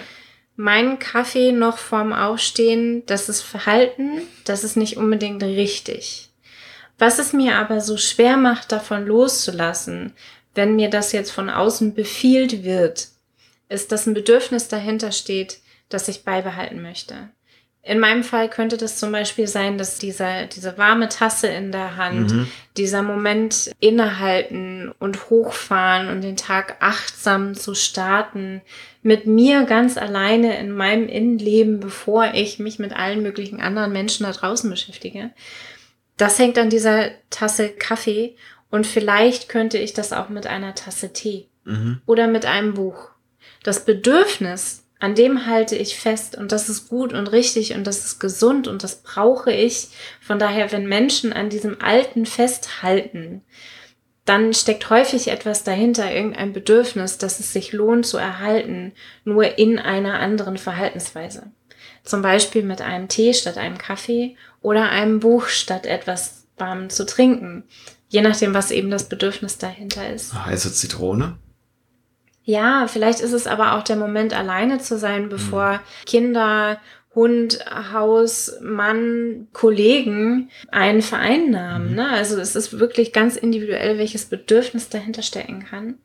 mein 0.56 1.00
Kaffee 1.00 1.52
noch 1.52 1.78
vorm 1.78 2.14
Aufstehen, 2.14 3.04
das 3.06 3.30
ist 3.30 3.42
Verhalten, 3.42 4.22
das 4.46 4.64
ist 4.64 4.78
nicht 4.78 4.98
unbedingt 4.98 5.42
richtig. 5.42 6.30
Was 6.98 7.20
es 7.20 7.34
mir 7.34 7.56
aber 7.56 7.82
so 7.82 7.98
schwer 7.98 8.38
macht, 8.38 8.72
davon 8.72 9.06
loszulassen, 9.06 10.14
wenn 10.56 10.76
mir 10.76 10.90
das 10.90 11.12
jetzt 11.12 11.32
von 11.32 11.50
außen 11.50 11.94
befiehlt 11.94 12.64
wird, 12.64 13.08
ist, 13.70 13.92
dass 13.92 14.06
ein 14.06 14.14
Bedürfnis 14.14 14.68
dahinter 14.68 15.12
steht, 15.12 15.60
das 15.90 16.08
ich 16.08 16.24
beibehalten 16.24 16.82
möchte. 16.82 17.30
In 17.86 18.00
meinem 18.00 18.24
Fall 18.24 18.50
könnte 18.50 18.78
das 18.78 18.98
zum 18.98 19.12
Beispiel 19.12 19.46
sein, 19.46 19.78
dass 19.78 20.00
dieser, 20.00 20.46
diese 20.46 20.78
warme 20.78 21.10
Tasse 21.10 21.48
in 21.48 21.74
der 21.74 21.98
Hand, 21.98 22.32
mhm. 22.32 22.48
dieser 22.78 23.02
Moment 23.02 23.72
innehalten 23.82 24.90
und 25.00 25.30
hochfahren 25.30 26.08
und 26.08 26.22
den 26.22 26.38
Tag 26.38 26.78
achtsam 26.80 27.56
zu 27.56 27.76
starten, 27.76 28.62
mit 29.02 29.28
mir 29.28 29.66
ganz 29.66 29.98
alleine 29.98 30.58
in 30.60 30.72
meinem 30.72 31.10
Innenleben, 31.10 31.82
bevor 31.82 32.34
ich 32.34 32.58
mich 32.58 32.80
mit 32.80 32.96
allen 32.96 33.22
möglichen 33.22 33.60
anderen 33.60 33.92
Menschen 33.92 34.26
da 34.26 34.32
draußen 34.32 34.70
beschäftige. 34.70 35.32
Das 36.18 36.40
hängt 36.40 36.58
an 36.58 36.70
dieser 36.70 37.12
Tasse 37.30 37.70
Kaffee 37.70 38.36
und 38.70 38.88
vielleicht 38.88 39.50
könnte 39.50 39.78
ich 39.78 39.94
das 39.94 40.14
auch 40.14 40.30
mit 40.30 40.48
einer 40.48 40.76
Tasse 40.76 41.14
Tee 41.14 41.48
mhm. 41.64 42.02
oder 42.06 42.28
mit 42.28 42.46
einem 42.46 42.74
Buch. 42.74 43.10
Das 43.64 43.86
Bedürfnis, 43.86 44.84
an 45.00 45.16
dem 45.16 45.46
halte 45.46 45.76
ich 45.76 46.00
fest 46.00 46.38
und 46.38 46.52
das 46.52 46.70
ist 46.70 46.90
gut 46.90 47.14
und 47.14 47.28
richtig 47.28 47.76
und 47.76 47.86
das 47.86 48.06
ist 48.06 48.20
gesund 48.20 48.68
und 48.68 48.84
das 48.84 49.04
brauche 49.04 49.52
ich. 49.52 49.90
Von 50.22 50.40
daher, 50.40 50.72
wenn 50.72 50.88
Menschen 50.88 51.34
an 51.34 51.50
diesem 51.50 51.82
Alten 51.82 52.26
festhalten, 52.26 53.42
dann 54.26 54.54
steckt 54.54 54.90
häufig 54.90 55.28
etwas 55.28 55.64
dahinter, 55.64 56.10
irgendein 56.12 56.54
Bedürfnis, 56.54 57.18
dass 57.18 57.40
es 57.40 57.52
sich 57.52 57.74
lohnt 57.74 58.06
zu 58.06 58.18
erhalten, 58.18 58.94
nur 59.26 59.58
in 59.58 59.80
einer 59.80 60.20
anderen 60.20 60.58
Verhaltensweise. 60.58 61.52
Zum 62.04 62.22
Beispiel 62.22 62.64
mit 62.64 62.82
einem 62.82 63.08
Tee 63.08 63.34
statt 63.34 63.58
einem 63.58 63.78
Kaffee 63.78 64.36
oder 64.62 64.90
einem 64.90 65.20
Buch 65.20 65.48
statt 65.48 65.86
etwas 65.86 66.46
warm 66.58 66.90
zu 66.90 67.06
trinken. 67.06 67.64
Je 68.10 68.22
nachdem, 68.22 68.54
was 68.54 68.72
eben 68.72 68.92
das 68.92 69.10
Bedürfnis 69.10 69.58
dahinter 69.58 70.14
ist. 70.14 70.34
Heiße 70.34 70.72
Zitrone? 70.74 71.38
Ja, 72.44 72.88
vielleicht 72.88 73.22
ist 73.22 73.32
es 73.32 73.48
aber 73.48 73.74
auch 73.74 73.84
der 73.84 73.96
Moment, 73.96 74.34
alleine 74.34 74.80
zu 74.80 74.98
sein, 74.98 75.30
bevor 75.30 75.74
mhm. 75.74 76.06
Kinder, 76.06 76.80
Hund, 77.16 77.60
Haus, 77.94 78.54
Mann, 78.62 79.48
Kollegen 79.54 80.50
einen 80.72 81.02
vereinnahmen. 81.02 81.92
Mhm. 81.92 81.96
Ne? 81.96 82.10
Also 82.10 82.40
es 82.40 82.56
ist 82.56 82.80
wirklich 82.80 83.14
ganz 83.14 83.38
individuell, 83.38 83.98
welches 83.98 84.26
Bedürfnis 84.26 84.90
dahinter 84.90 85.22
stecken 85.22 85.66
kann. 85.66 85.96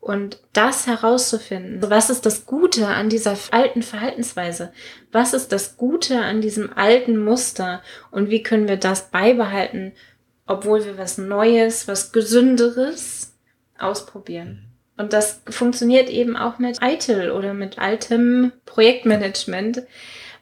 Und 0.00 0.40
das 0.54 0.86
herauszufinden, 0.86 1.90
was 1.90 2.08
ist 2.08 2.24
das 2.24 2.46
Gute 2.46 2.86
an 2.86 3.10
dieser 3.10 3.36
alten 3.50 3.82
Verhaltensweise? 3.82 4.72
Was 5.12 5.34
ist 5.34 5.52
das 5.52 5.76
Gute 5.76 6.20
an 6.20 6.40
diesem 6.40 6.72
alten 6.72 7.22
Muster? 7.22 7.82
Und 8.10 8.30
wie 8.30 8.42
können 8.42 8.66
wir 8.66 8.78
das 8.78 9.10
beibehalten, 9.10 9.92
obwohl 10.46 10.86
wir 10.86 10.96
was 10.96 11.18
Neues, 11.18 11.86
was 11.86 12.12
Gesünderes 12.12 13.36
ausprobieren? 13.78 14.48
Mhm. 14.48 14.70
Und 15.00 15.12
das 15.14 15.42
funktioniert 15.48 16.10
eben 16.10 16.36
auch 16.36 16.58
mit 16.58 16.82
eitel 16.82 17.30
oder 17.30 17.54
mit 17.54 17.78
altem 17.78 18.52
Projektmanagement. 18.66 19.82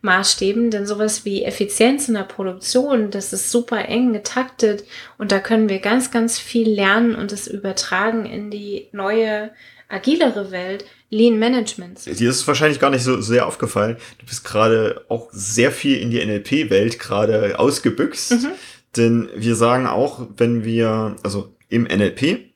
Maßstäben, 0.02 0.70
denn 0.70 0.86
sowas 0.86 1.24
wie 1.24 1.44
Effizienz 1.44 2.08
in 2.08 2.14
der 2.14 2.22
Produktion, 2.22 3.10
das 3.10 3.32
ist 3.32 3.50
super 3.50 3.88
eng 3.88 4.12
getaktet 4.12 4.84
und 5.18 5.32
da 5.32 5.40
können 5.40 5.68
wir 5.68 5.80
ganz, 5.80 6.10
ganz 6.10 6.38
viel 6.38 6.68
lernen 6.68 7.14
und 7.14 7.32
es 7.32 7.46
übertragen 7.46 8.26
in 8.26 8.50
die 8.50 8.88
neue, 8.92 9.50
agilere 9.88 10.50
Welt. 10.50 10.84
Lean 11.10 11.38
Management. 11.38 12.04
Dir 12.04 12.28
ist 12.28 12.40
es 12.40 12.46
wahrscheinlich 12.46 12.80
gar 12.80 12.90
nicht 12.90 13.02
so 13.02 13.18
sehr 13.22 13.46
aufgefallen. 13.46 13.96
Du 14.18 14.26
bist 14.26 14.44
gerade 14.44 15.06
auch 15.08 15.28
sehr 15.32 15.72
viel 15.72 15.96
in 15.96 16.10
die 16.10 16.22
NLP-Welt 16.22 16.98
gerade 16.98 17.58
ausgebüxt. 17.58 18.32
Mhm. 18.32 18.48
Denn 18.96 19.30
wir 19.34 19.54
sagen 19.54 19.86
auch, 19.86 20.26
wenn 20.36 20.64
wir, 20.64 21.16
also 21.22 21.54
im 21.70 21.84
NLP, 21.84 22.47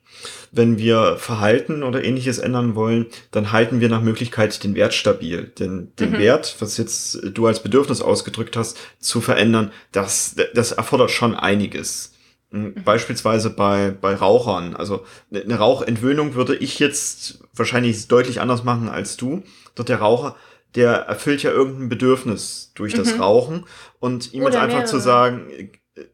wenn 0.55 0.77
wir 0.77 1.17
Verhalten 1.17 1.81
oder 1.81 2.03
ähnliches 2.03 2.37
ändern 2.37 2.75
wollen, 2.75 3.07
dann 3.31 3.51
halten 3.51 3.79
wir 3.79 3.89
nach 3.89 4.01
Möglichkeit 4.01 4.63
den 4.63 4.75
Wert 4.75 4.93
stabil. 4.93 5.51
Denn 5.57 5.91
den 5.99 6.11
mhm. 6.11 6.19
Wert, 6.19 6.55
was 6.59 6.77
jetzt 6.77 7.19
du 7.33 7.47
als 7.47 7.63
Bedürfnis 7.63 8.01
ausgedrückt 8.01 8.55
hast, 8.55 8.77
zu 8.99 9.19
verändern, 9.19 9.71
das, 9.91 10.35
das 10.53 10.71
erfordert 10.71 11.09
schon 11.09 11.33
einiges. 11.33 12.13
Mhm. 12.51 12.75
Beispielsweise 12.85 13.49
bei, 13.49 13.95
bei 13.99 14.13
Rauchern. 14.13 14.75
Also 14.75 15.05
eine 15.33 15.57
Rauchentwöhnung 15.57 16.35
würde 16.35 16.55
ich 16.55 16.77
jetzt 16.77 17.39
wahrscheinlich 17.55 18.07
deutlich 18.07 18.39
anders 18.39 18.63
machen 18.63 18.89
als 18.89 19.17
du. 19.17 19.41
Dort 19.73 19.89
der 19.89 19.97
Raucher, 19.97 20.35
der 20.75 20.91
erfüllt 20.91 21.41
ja 21.41 21.49
irgendein 21.49 21.89
Bedürfnis 21.89 22.71
durch 22.75 22.93
das 22.93 23.15
mhm. 23.15 23.21
Rauchen. 23.21 23.65
Und 23.99 24.35
ihm 24.35 24.43
Oder 24.43 24.51
jetzt 24.51 24.61
einfach 24.61 24.77
mehrere. 24.77 24.91
zu 24.91 24.99
sagen, 24.99 25.47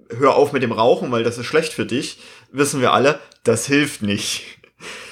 hör 0.10 0.36
auf 0.36 0.52
mit 0.52 0.64
dem 0.64 0.72
Rauchen, 0.72 1.12
weil 1.12 1.24
das 1.24 1.38
ist 1.38 1.46
schlecht 1.46 1.74
für 1.74 1.86
dich, 1.86 2.20
wissen 2.52 2.82
wir 2.82 2.94
alle, 2.94 3.20
das 3.44 3.66
hilft 3.66 4.02
nicht. 4.02 4.44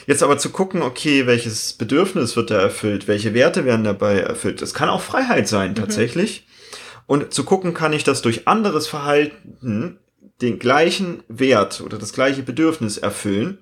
Jetzt 0.06 0.24
aber 0.24 0.38
zu 0.38 0.50
gucken, 0.52 0.82
okay, 0.82 1.28
welches 1.28 1.74
Bedürfnis 1.74 2.36
wird 2.36 2.52
da 2.52 2.60
erfüllt, 2.60 3.08
welche 3.08 3.34
Werte 3.34 3.66
werden 3.66 3.84
dabei 3.84 4.20
erfüllt. 4.20 4.62
Das 4.62 4.74
kann 4.74 4.90
auch 4.90 5.02
Freiheit 5.02 5.48
sein, 5.48 5.72
mhm. 5.72 5.76
tatsächlich. 5.76 6.46
Mhm. 6.46 7.02
Und 7.08 7.34
zu 7.34 7.44
gucken, 7.44 7.74
kann 7.74 7.94
ich 7.94 8.04
das 8.04 8.22
durch 8.22 8.48
anderes 8.48 8.88
Verhalten 8.88 10.00
den 10.42 10.60
gleichen 10.60 11.24
Wert 11.28 11.82
oder 11.82 11.98
das 11.98 12.14
gleiche 12.14 12.44
Bedürfnis 12.44 12.98
erfüllen, 12.98 13.60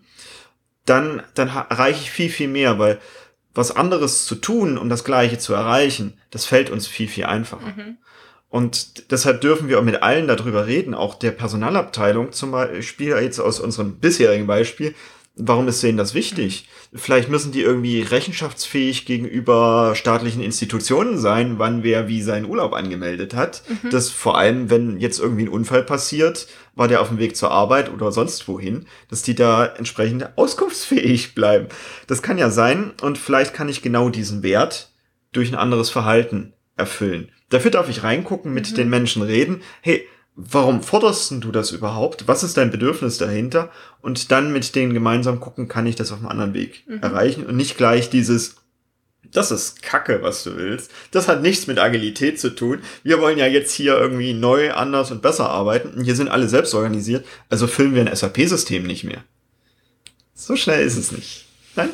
dann, 0.86 1.24
dann 1.34 1.48
erreiche 1.48 2.02
ich 2.02 2.12
viel, 2.12 2.30
viel 2.30 2.48
mehr, 2.48 2.78
weil 2.80 3.00
was 3.54 3.76
anderes 3.76 4.26
zu 4.26 4.36
tun, 4.36 4.78
um 4.78 4.90
das 4.90 5.04
Gleiche 5.04 5.38
zu 5.38 5.54
erreichen, 5.54 6.20
das 6.30 6.46
fällt 6.46 6.70
uns 6.70 6.88
viel, 6.88 7.08
viel 7.08 7.26
einfacher. 7.26 7.74
Mhm. 7.76 7.98
Und 8.50 9.12
deshalb 9.12 9.42
dürfen 9.42 9.68
wir 9.68 9.80
auch 9.80 9.84
mit 9.84 10.02
allen 10.02 10.28
darüber 10.28 10.66
reden, 10.66 10.94
auch 10.94 11.16
der 11.16 11.32
Personalabteilung 11.32 12.32
zum 12.32 12.52
Beispiel, 12.52 13.10
jetzt 13.10 13.40
aus 13.40 13.60
unserem 13.60 13.98
bisherigen 13.98 14.48
Beispiel. 14.48 14.96
Warum 15.38 15.68
ist 15.68 15.84
denen 15.84 15.98
das 15.98 16.14
wichtig? 16.14 16.70
Vielleicht 16.94 17.28
müssen 17.28 17.52
die 17.52 17.60
irgendwie 17.60 18.02
rechenschaftsfähig 18.02 19.06
gegenüber 19.06 19.92
staatlichen 19.94 20.42
Institutionen 20.42 21.18
sein, 21.18 21.60
wann 21.60 21.84
wer 21.84 22.08
wie 22.08 22.22
seinen 22.22 22.46
Urlaub 22.46 22.72
angemeldet 22.72 23.34
hat. 23.34 23.64
Mhm. 23.68 23.90
Das 23.90 24.10
vor 24.10 24.38
allem, 24.38 24.70
wenn 24.70 24.98
jetzt 25.02 25.20
irgendwie 25.20 25.44
ein 25.44 25.50
Unfall 25.50 25.84
passiert, 25.84 26.48
war 26.74 26.88
der 26.88 27.02
auf 27.02 27.10
dem 27.10 27.18
Weg 27.18 27.36
zur 27.36 27.52
Arbeit 27.52 27.92
oder 27.92 28.14
sonst 28.14 28.48
wohin, 28.48 28.86
dass 29.10 29.24
die 29.24 29.36
da 29.36 29.66
entsprechend 29.66 30.38
auskunftsfähig 30.38 31.36
bleiben. 31.36 31.68
Das 32.08 32.22
kann 32.22 32.38
ja 32.38 32.50
sein 32.50 32.94
und 33.02 33.18
vielleicht 33.18 33.54
kann 33.54 33.68
ich 33.68 33.82
genau 33.82 34.08
diesen 34.08 34.42
Wert 34.42 34.94
durch 35.34 35.52
ein 35.52 35.60
anderes 35.60 35.90
Verhalten 35.90 36.54
erfüllen. 36.78 37.30
Dafür 37.50 37.72
darf 37.72 37.90
ich 37.90 38.04
reingucken, 38.04 38.54
mit 38.54 38.72
mhm. 38.72 38.76
den 38.76 38.90
Menschen 38.90 39.22
reden. 39.22 39.62
Hey, 39.82 40.08
warum 40.36 40.82
forderst 40.82 41.32
du 41.32 41.52
das 41.52 41.72
überhaupt? 41.72 42.28
Was 42.28 42.44
ist 42.44 42.58
dein 42.58 42.72
Bedürfnis 42.72 43.18
dahinter? 43.18 43.72
Und 44.02 44.32
dann 44.32 44.52
mit 44.52 44.76
denen 44.76 44.94
gemeinsam 44.94 45.40
gucken, 45.40 45.68
kann 45.68 45.88
ich 45.88 45.96
das 45.96 46.12
auf 46.12 46.20
einem 46.20 46.28
anderen 46.28 46.54
Weg 46.54 46.84
mhm. 46.88 47.02
erreichen 47.02 47.46
und 47.46 47.56
nicht 47.56 47.78
gleich 47.78 48.10
dieses, 48.10 48.58
das 49.32 49.52
ist 49.52 49.82
Kacke, 49.82 50.22
was 50.22 50.44
du 50.44 50.58
willst. 50.58 50.92
Das 51.12 51.28
hat 51.28 51.42
nichts 51.42 51.68
mit 51.68 51.80
Agilität 51.80 52.40
zu 52.40 52.50
tun. 52.50 52.80
Wir 53.04 53.20
wollen 53.22 53.38
ja 53.38 53.48
jetzt 53.48 53.74
hier 53.74 53.98
irgendwie 53.98 54.34
neu, 54.34 54.74
anders 54.74 55.12
und 55.12 55.22
besser 55.22 55.50
arbeiten. 55.50 55.90
Und 55.90 56.04
hier 56.04 56.16
sind 56.16 56.30
alle 56.30 56.48
selbst 56.48 56.74
organisiert. 56.74 57.26
Also 57.50 57.68
füllen 57.68 57.96
wir 57.96 58.02
ein 58.02 58.16
SAP-System 58.16 58.84
nicht 58.84 59.04
mehr. 59.04 59.24
So 60.34 60.56
schnell 60.56 60.86
ist 60.86 60.98
es 60.98 61.12
nicht. 61.12 61.46
Nein? 61.76 61.90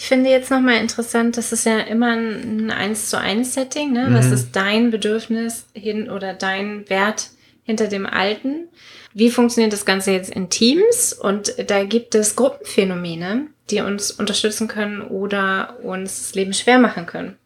Ich 0.00 0.06
finde 0.06 0.30
jetzt 0.30 0.50
nochmal 0.50 0.80
interessant, 0.80 1.36
das 1.36 1.50
ist 1.50 1.66
ja 1.66 1.80
immer 1.80 2.12
ein 2.12 2.70
1 2.70 3.10
zu 3.10 3.18
1 3.18 3.52
Setting, 3.52 3.92
ne? 3.92 4.08
Mhm. 4.08 4.14
Was 4.14 4.30
ist 4.30 4.52
dein 4.52 4.92
Bedürfnis 4.92 5.66
hin 5.74 6.08
oder 6.08 6.34
dein 6.34 6.88
Wert 6.88 7.30
hinter 7.68 7.86
dem 7.86 8.06
Alten. 8.06 8.68
Wie 9.12 9.30
funktioniert 9.30 9.74
das 9.74 9.84
Ganze 9.84 10.12
jetzt 10.12 10.30
in 10.30 10.48
Teams? 10.48 11.12
Und 11.12 11.52
da 11.68 11.84
gibt 11.84 12.14
es 12.14 12.34
Gruppenphänomene, 12.34 13.48
die 13.68 13.82
uns 13.82 14.10
unterstützen 14.10 14.68
können 14.68 15.02
oder 15.02 15.76
uns 15.82 16.18
das 16.18 16.34
Leben 16.34 16.54
schwer 16.54 16.78
machen 16.78 17.04
können. 17.04 17.36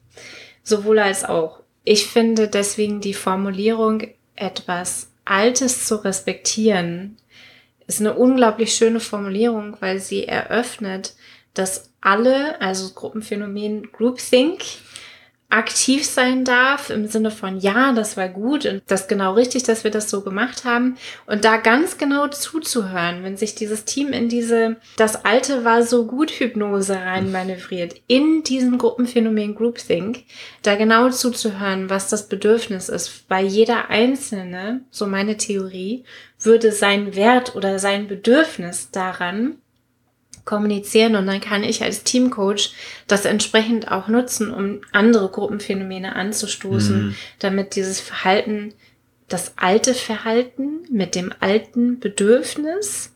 Sowohl 0.62 1.00
als 1.00 1.24
auch. 1.24 1.58
Ich 1.82 2.06
finde 2.06 2.46
deswegen 2.46 3.00
die 3.00 3.14
Formulierung, 3.14 4.04
etwas 4.36 5.10
Altes 5.24 5.86
zu 5.86 5.96
respektieren, 6.04 7.16
ist 7.88 8.00
eine 8.00 8.14
unglaublich 8.14 8.74
schöne 8.74 9.00
Formulierung, 9.00 9.76
weil 9.80 9.98
sie 9.98 10.28
eröffnet, 10.28 11.14
dass 11.54 11.90
alle, 12.00 12.60
also 12.60 12.90
Gruppenphänomen 12.94 13.90
Groupthink, 13.92 14.62
aktiv 15.52 16.06
sein 16.06 16.46
darf 16.46 16.88
im 16.88 17.06
Sinne 17.08 17.30
von, 17.30 17.58
ja, 17.58 17.92
das 17.92 18.16
war 18.16 18.30
gut 18.30 18.64
und 18.64 18.82
das 18.86 19.06
genau 19.06 19.34
richtig, 19.34 19.62
dass 19.64 19.84
wir 19.84 19.90
das 19.90 20.08
so 20.08 20.22
gemacht 20.22 20.64
haben. 20.64 20.96
Und 21.26 21.44
da 21.44 21.58
ganz 21.58 21.98
genau 21.98 22.26
zuzuhören, 22.28 23.22
wenn 23.22 23.36
sich 23.36 23.54
dieses 23.54 23.84
Team 23.84 24.14
in 24.14 24.30
diese, 24.30 24.76
das 24.96 25.26
alte 25.26 25.62
war 25.62 25.82
so 25.82 26.06
gut 26.06 26.30
Hypnose 26.30 26.94
reinmanövriert, 26.94 27.96
in 28.06 28.42
diesen 28.42 28.78
Gruppenphänomen 28.78 29.54
Groupthink, 29.54 30.24
da 30.62 30.74
genau 30.74 31.10
zuzuhören, 31.10 31.90
was 31.90 32.08
das 32.08 32.28
Bedürfnis 32.28 32.88
ist, 32.88 33.24
weil 33.28 33.44
jeder 33.44 33.90
Einzelne, 33.90 34.80
so 34.90 35.06
meine 35.06 35.36
Theorie, 35.36 36.04
würde 36.40 36.72
sein 36.72 37.14
Wert 37.14 37.54
oder 37.54 37.78
sein 37.78 38.08
Bedürfnis 38.08 38.90
daran 38.90 39.58
kommunizieren 40.44 41.16
und 41.16 41.26
dann 41.26 41.40
kann 41.40 41.62
ich 41.62 41.82
als 41.82 42.02
Teamcoach 42.02 42.74
das 43.06 43.24
entsprechend 43.24 43.90
auch 43.90 44.08
nutzen, 44.08 44.52
um 44.52 44.80
andere 44.92 45.28
Gruppenphänomene 45.28 46.16
anzustoßen, 46.16 47.06
mhm. 47.06 47.14
damit 47.38 47.76
dieses 47.76 48.00
Verhalten, 48.00 48.74
das 49.28 49.54
alte 49.56 49.94
Verhalten 49.94 50.82
mit 50.90 51.14
dem 51.14 51.32
alten 51.40 52.00
Bedürfnis 52.00 53.14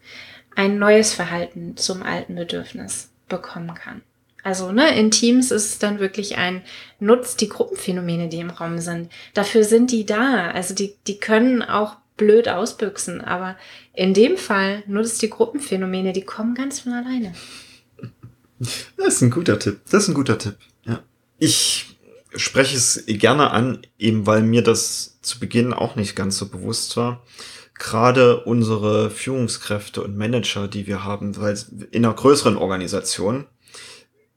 ein 0.55 0.79
neues 0.79 1.13
Verhalten 1.13 1.77
zum 1.77 2.03
alten 2.03 2.35
Bedürfnis 2.37 3.11
bekommen 3.29 3.75
kann. 3.75 4.03
Also 4.47 4.71
ne, 4.71 4.97
in 4.97 5.11
Teams 5.11 5.51
ist 5.51 5.65
es 5.65 5.79
dann 5.81 5.99
wirklich 5.99 6.39
ein 6.39 6.63
Nutz 7.01 7.37
die 7.37 7.49
Gruppenphänomene, 7.49 8.29
die 8.29 8.39
im 8.39 8.51
Raum 8.51 8.79
sind. 8.79 9.11
Dafür 9.35 9.65
sind 9.65 9.91
die 9.91 10.07
da. 10.07 10.53
Also 10.53 10.73
die, 10.73 10.95
die 11.09 11.19
können 11.19 11.63
auch 11.63 11.97
blöd 12.17 12.49
ausbüchsen. 12.49 13.21
Aber 13.21 13.57
in 13.93 14.15
dem 14.15 14.37
Fall 14.37 14.83
nutzt 14.87 15.23
die 15.23 15.31
Gruppenphänomene, 15.31 16.13
die 16.13 16.25
kommen 16.25 16.55
ganz 16.55 16.81
von 16.81 16.93
alleine. 16.93 17.33
Das 18.59 19.15
ist 19.15 19.23
ein 19.23 19.31
guter 19.31 19.59
Tipp. 19.59 19.81
Das 19.91 20.05
ist 20.05 20.09
ein 20.09 20.15
guter 20.15 20.39
Tipp. 20.39 20.57
Ja. 20.85 21.03
Ich 21.39 21.97
spreche 22.35 22.77
es 22.77 23.05
gerne 23.07 23.51
an, 23.51 23.83
eben 23.99 24.27
weil 24.27 24.43
mir 24.43 24.63
das 24.63 25.19
zu 25.23 25.39
Beginn 25.39 25.73
auch 25.73 25.97
nicht 25.97 26.17
ganz 26.17 26.39
so 26.39 26.49
bewusst 26.49 26.97
war. 26.97 27.23
Gerade 27.79 28.45
unsere 28.45 29.11
Führungskräfte 29.11 30.03
und 30.03 30.17
Manager, 30.17 30.69
die 30.69 30.87
wir 30.87 31.05
haben, 31.05 31.37
weil 31.37 31.59
in 31.91 32.05
einer 32.05 32.15
größeren 32.15 32.57
Organisation, 32.57 33.47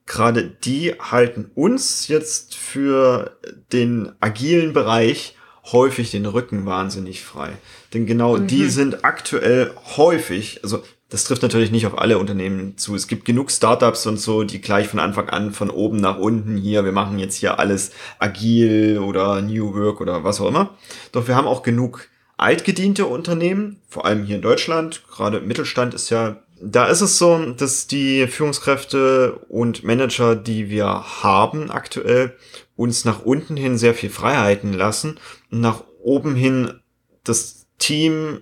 gerade 0.05 0.43
die 0.43 0.95
halten 0.99 1.49
uns 1.55 2.09
jetzt 2.09 2.55
für 2.55 3.37
den 3.71 4.11
agilen 4.19 4.73
Bereich 4.73 5.37
häufig 5.71 6.11
den 6.11 6.25
Rücken 6.25 6.65
wahnsinnig 6.65 7.23
frei. 7.23 7.53
Denn 7.93 8.05
genau 8.05 8.37
mhm. 8.37 8.47
die 8.47 8.69
sind 8.69 9.03
aktuell 9.03 9.71
häufig, 9.97 10.59
also 10.63 10.83
das 11.09 11.23
trifft 11.23 11.41
natürlich 11.41 11.71
nicht 11.71 11.87
auf 11.87 11.97
alle 11.97 12.19
Unternehmen 12.19 12.77
zu. 12.77 12.95
Es 12.95 13.07
gibt 13.07 13.25
genug 13.25 13.49
Startups 13.49 14.05
und 14.05 14.17
so, 14.17 14.43
die 14.43 14.61
gleich 14.61 14.87
von 14.87 14.99
Anfang 14.99 15.27
an 15.29 15.53
von 15.53 15.71
oben 15.71 15.97
nach 15.97 16.19
unten 16.19 16.55
hier, 16.55 16.85
wir 16.85 16.91
machen 16.91 17.17
jetzt 17.17 17.35
hier 17.35 17.57
alles 17.59 17.91
agil 18.19 18.99
oder 18.99 19.41
New 19.41 19.73
Work 19.73 20.01
oder 20.01 20.23
was 20.23 20.39
auch 20.39 20.47
immer. 20.47 20.77
Doch 21.11 21.27
wir 21.27 21.35
haben 21.35 21.47
auch 21.47 21.63
genug 21.63 22.07
altgediente 22.37 23.05
Unternehmen, 23.07 23.81
vor 23.89 24.05
allem 24.05 24.23
hier 24.23 24.37
in 24.37 24.41
Deutschland, 24.41 25.03
gerade 25.09 25.41
Mittelstand 25.41 25.93
ist 25.93 26.09
ja, 26.09 26.43
da 26.61 26.85
ist 26.85 27.01
es 27.01 27.17
so, 27.17 27.53
dass 27.53 27.87
die 27.87 28.27
Führungskräfte 28.27 29.39
und 29.49 29.83
Manager, 29.83 30.35
die 30.35 30.69
wir 30.69 30.85
haben 30.85 31.71
aktuell, 31.71 32.35
uns 32.79 33.03
nach 33.03 33.25
unten 33.25 33.57
hin 33.57 33.77
sehr 33.77 33.93
viel 33.93 34.09
Freiheiten 34.09 34.71
lassen 34.71 35.19
und 35.51 35.59
nach 35.59 35.83
oben 36.01 36.33
hin 36.33 36.79
das 37.25 37.67
Team 37.77 38.39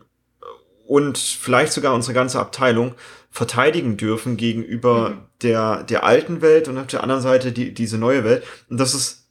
und 0.85 1.17
vielleicht 1.17 1.73
sogar 1.73 1.95
unsere 1.95 2.13
ganze 2.13 2.39
Abteilung 2.39 2.93
verteidigen 3.31 3.97
dürfen 3.97 4.37
gegenüber 4.37 5.09
mhm. 5.09 5.17
der, 5.41 5.83
der 5.85 6.03
alten 6.03 6.43
Welt 6.43 6.67
und 6.67 6.77
auf 6.77 6.85
der 6.85 7.01
anderen 7.01 7.23
Seite 7.23 7.51
die, 7.51 7.73
diese 7.73 7.97
neue 7.97 8.23
Welt. 8.23 8.43
Und 8.69 8.79
das 8.79 8.93
ist, 8.93 9.27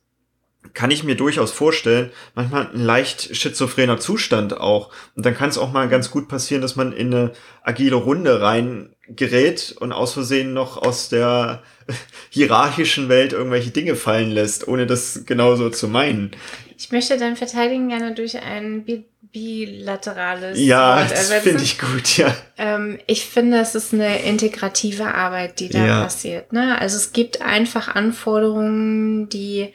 kann 0.75 0.91
ich 0.91 1.05
mir 1.05 1.15
durchaus 1.15 1.53
vorstellen, 1.53 2.11
manchmal 2.35 2.69
ein 2.75 2.81
leicht 2.81 3.37
schizophrener 3.37 3.99
Zustand 3.99 4.59
auch. 4.59 4.91
Und 5.15 5.25
dann 5.25 5.37
kann 5.37 5.51
es 5.51 5.57
auch 5.57 5.71
mal 5.71 5.89
ganz 5.89 6.11
gut 6.11 6.27
passieren, 6.27 6.63
dass 6.63 6.75
man 6.75 6.93
in 6.93 7.15
eine 7.15 7.33
agile 7.63 7.95
Runde 7.95 8.41
rein 8.41 8.96
gerät 9.09 9.75
und 9.79 9.93
aus 9.93 10.15
Versehen 10.15 10.53
noch 10.53 10.77
aus 10.77 11.09
der 11.09 11.63
hierarchischen 12.31 13.09
Welt 13.09 13.33
irgendwelche 13.33 13.71
Dinge 13.71 13.97
fallen 13.97 14.31
lässt, 14.31 14.67
ohne 14.67 14.87
das 14.87 15.23
genauso 15.27 15.71
zu 15.71 15.89
meinen. 15.89 16.33
Ich 16.79 16.91
möchte 16.93 17.17
dann 17.17 17.37
verteidigen 17.37 17.89
gerne 17.89 18.15
durch 18.15 18.39
ein 18.39 18.85
bi 18.85 19.05
bilaterales. 19.33 20.59
Ja, 20.59 21.01
Wort 21.01 21.11
das 21.11 21.31
finde 21.31 21.63
ich 21.63 21.79
gut, 21.79 22.17
ja. 22.17 22.35
Ähm, 22.57 22.99
ich 23.07 23.27
finde, 23.27 23.59
es 23.59 23.75
ist 23.75 23.93
eine 23.93 24.23
integrative 24.23 25.13
Arbeit, 25.13 25.61
die 25.61 25.69
da 25.69 25.85
ja. 25.85 26.03
passiert. 26.05 26.55
Ne? 26.55 26.81
Also 26.81 26.97
es 26.97 27.13
gibt 27.13 27.43
einfach 27.43 27.95
Anforderungen, 27.95 29.29
die 29.29 29.75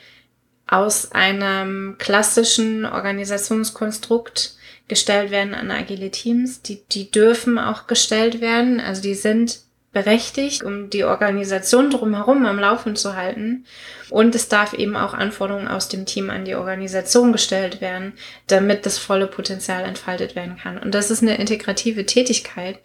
aus 0.66 1.12
einem 1.12 1.98
klassischen 2.00 2.86
Organisationskonstrukt 2.86 4.56
gestellt 4.92 5.32
werden 5.32 5.56
an 5.56 5.72
agile 5.72 6.12
Teams. 6.12 6.62
Die, 6.62 6.84
die 6.92 7.10
dürfen 7.10 7.58
auch 7.58 7.88
gestellt 7.88 8.42
werden. 8.42 8.82
Also 8.82 9.02
die 9.02 9.16
sind 9.16 9.62
berechtigt, 9.94 10.64
um 10.64 10.90
die 10.90 11.06
Organisation 11.06 11.90
drumherum 11.90 12.46
am 12.46 12.60
Laufen 12.60 12.98
zu 12.98 13.16
halten. 13.16 13.66
Und 14.10 14.36
es 14.36 14.50
darf 14.50 14.74
eben 14.74 14.98
auch 14.98 15.14
Anforderungen 15.14 15.70
aus 15.70 15.88
dem 15.88 16.06
Team 16.06 16.30
an 16.30 16.44
die 16.44 16.56
Organisation 16.56 17.32
gestellt 17.32 17.80
werden, 17.80 18.12
damit 18.48 18.86
das 18.86 18.98
volle 18.98 19.28
Potenzial 19.28 19.86
entfaltet 19.86 20.36
werden 20.36 20.58
kann. 20.58 20.78
Und 20.78 20.94
das 20.94 21.10
ist 21.10 21.22
eine 21.22 21.38
integrative 21.38 22.06
Tätigkeit, 22.06 22.80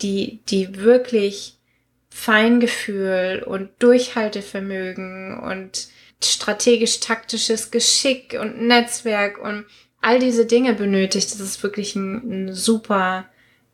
die, 0.00 0.40
die 0.48 0.76
wirklich 0.76 1.58
Feingefühl 2.08 3.44
und 3.46 3.68
Durchhaltevermögen 3.80 5.38
und 5.38 5.88
strategisch-taktisches 6.24 7.70
Geschick 7.70 8.38
und 8.40 8.62
Netzwerk 8.62 9.36
und 9.38 9.66
all 10.00 10.18
diese 10.18 10.46
Dinge 10.46 10.74
benötigt. 10.74 11.32
Das 11.32 11.40
ist 11.40 11.62
wirklich 11.62 11.94
ein, 11.96 12.48
ein 12.48 12.54
super 12.54 13.26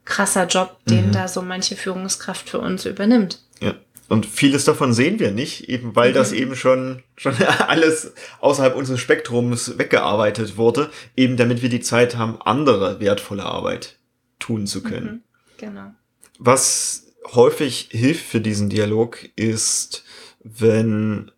krasser 0.04 0.46
Job, 0.46 0.78
den 0.88 1.08
mhm. 1.08 1.12
da 1.12 1.28
so 1.28 1.42
manche 1.42 1.76
Führungskraft 1.76 2.48
für 2.48 2.58
uns 2.58 2.86
übernimmt. 2.86 3.42
Ja. 3.60 3.74
Und 4.08 4.24
vieles 4.24 4.64
davon 4.64 4.92
sehen 4.92 5.18
wir 5.18 5.32
nicht, 5.32 5.68
eben 5.68 5.96
weil 5.96 6.10
mhm. 6.10 6.14
das 6.14 6.32
eben 6.32 6.54
schon, 6.54 7.02
schon 7.16 7.34
alles 7.66 8.12
außerhalb 8.40 8.76
unseres 8.76 9.00
Spektrums 9.00 9.78
weggearbeitet 9.78 10.56
wurde, 10.56 10.90
eben 11.16 11.36
damit 11.36 11.62
wir 11.62 11.68
die 11.68 11.80
Zeit 11.80 12.16
haben, 12.16 12.40
andere 12.40 13.00
wertvolle 13.00 13.44
Arbeit 13.44 13.98
tun 14.38 14.66
zu 14.66 14.82
können. 14.82 15.06
Mhm. 15.06 15.22
Genau. 15.58 15.94
Was 16.38 17.12
häufig 17.34 17.88
hilft 17.90 18.26
für 18.26 18.40
diesen 18.40 18.68
Dialog 18.68 19.28
ist, 19.34 20.04
wenn 20.44 21.32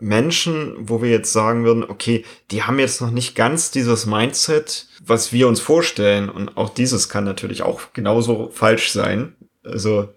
Menschen, 0.00 0.74
wo 0.78 1.02
wir 1.02 1.10
jetzt 1.10 1.32
sagen 1.32 1.64
würden, 1.64 1.84
okay, 1.84 2.24
die 2.50 2.62
haben 2.62 2.78
jetzt 2.78 3.00
noch 3.00 3.10
nicht 3.10 3.34
ganz 3.34 3.70
dieses 3.70 4.06
Mindset, 4.06 4.86
was 5.04 5.32
wir 5.32 5.48
uns 5.48 5.60
vorstellen. 5.60 6.28
Und 6.28 6.56
auch 6.56 6.70
dieses 6.70 7.08
kann 7.08 7.24
natürlich 7.24 7.62
auch 7.62 7.92
genauso 7.92 8.50
falsch 8.52 8.92
sein. 8.92 9.34
Also. 9.64 10.08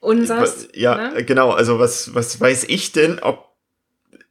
Unsers. 0.00 0.68
Ja, 0.74 1.12
ne? 1.12 1.24
genau. 1.24 1.50
Also 1.50 1.78
was, 1.78 2.14
was 2.14 2.40
weiß 2.40 2.64
ich 2.64 2.92
denn, 2.92 3.20
ob 3.20 3.54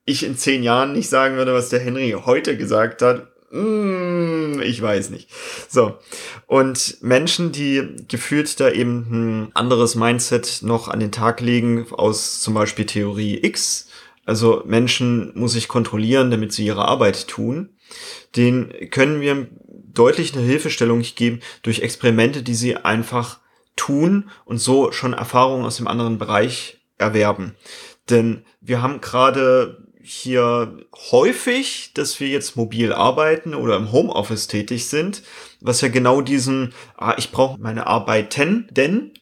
ich 0.05 0.23
in 0.23 0.37
zehn 0.37 0.63
Jahren 0.63 0.93
nicht 0.93 1.09
sagen 1.09 1.37
würde, 1.37 1.53
was 1.53 1.69
der 1.69 1.79
Henry 1.79 2.15
heute 2.25 2.57
gesagt 2.57 3.01
hat? 3.01 3.27
Hm, 3.53 4.61
ich 4.63 4.81
weiß 4.81 5.11
nicht. 5.11 5.29
So. 5.69 5.99
Und 6.47 6.97
Menschen, 7.01 7.51
die 7.51 7.97
gefühlt 8.07 8.59
da 8.59 8.71
eben 8.71 9.05
ein 9.11 9.51
anderes 9.53 9.93
Mindset 9.93 10.59
noch 10.63 10.87
an 10.87 10.99
den 10.99 11.11
Tag 11.11 11.39
legen, 11.39 11.85
aus 11.91 12.41
zum 12.41 12.55
Beispiel 12.55 12.85
Theorie 12.85 13.39
X, 13.43 13.89
also 14.25 14.63
Menschen 14.65 15.31
muss 15.35 15.55
ich 15.55 15.67
kontrollieren, 15.67 16.31
damit 16.31 16.53
sie 16.53 16.65
ihre 16.65 16.85
Arbeit 16.85 17.27
tun, 17.27 17.69
den 18.35 18.73
können 18.89 19.21
wir 19.21 19.47
deutlich 19.93 20.33
eine 20.33 20.43
Hilfestellung 20.43 21.01
geben 21.15 21.41
durch 21.61 21.81
Experimente, 21.81 22.41
die 22.41 22.55
sie 22.55 22.77
einfach 22.77 23.39
tun 23.75 24.29
und 24.45 24.57
so 24.57 24.91
schon 24.91 25.13
Erfahrungen 25.13 25.65
aus 25.65 25.77
dem 25.77 25.87
anderen 25.87 26.17
Bereich 26.17 26.79
erwerben. 26.97 27.55
Denn 28.09 28.43
wir 28.61 28.81
haben 28.81 29.01
gerade 29.01 29.83
hier 30.01 30.77
häufig, 31.11 31.91
dass 31.93 32.19
wir 32.19 32.27
jetzt 32.27 32.57
mobil 32.57 32.91
arbeiten 32.91 33.55
oder 33.55 33.77
im 33.77 33.91
Homeoffice 33.93 34.47
tätig 34.47 34.87
sind, 34.87 35.23
was 35.61 35.79
ja 35.79 35.87
genau 35.87 36.21
diesen, 36.21 36.73
ah, 36.97 37.15
ich 37.17 37.31
brauche 37.31 37.59
meine 37.59 37.87
Arbeiten, 37.87 38.67
denn 38.69 39.13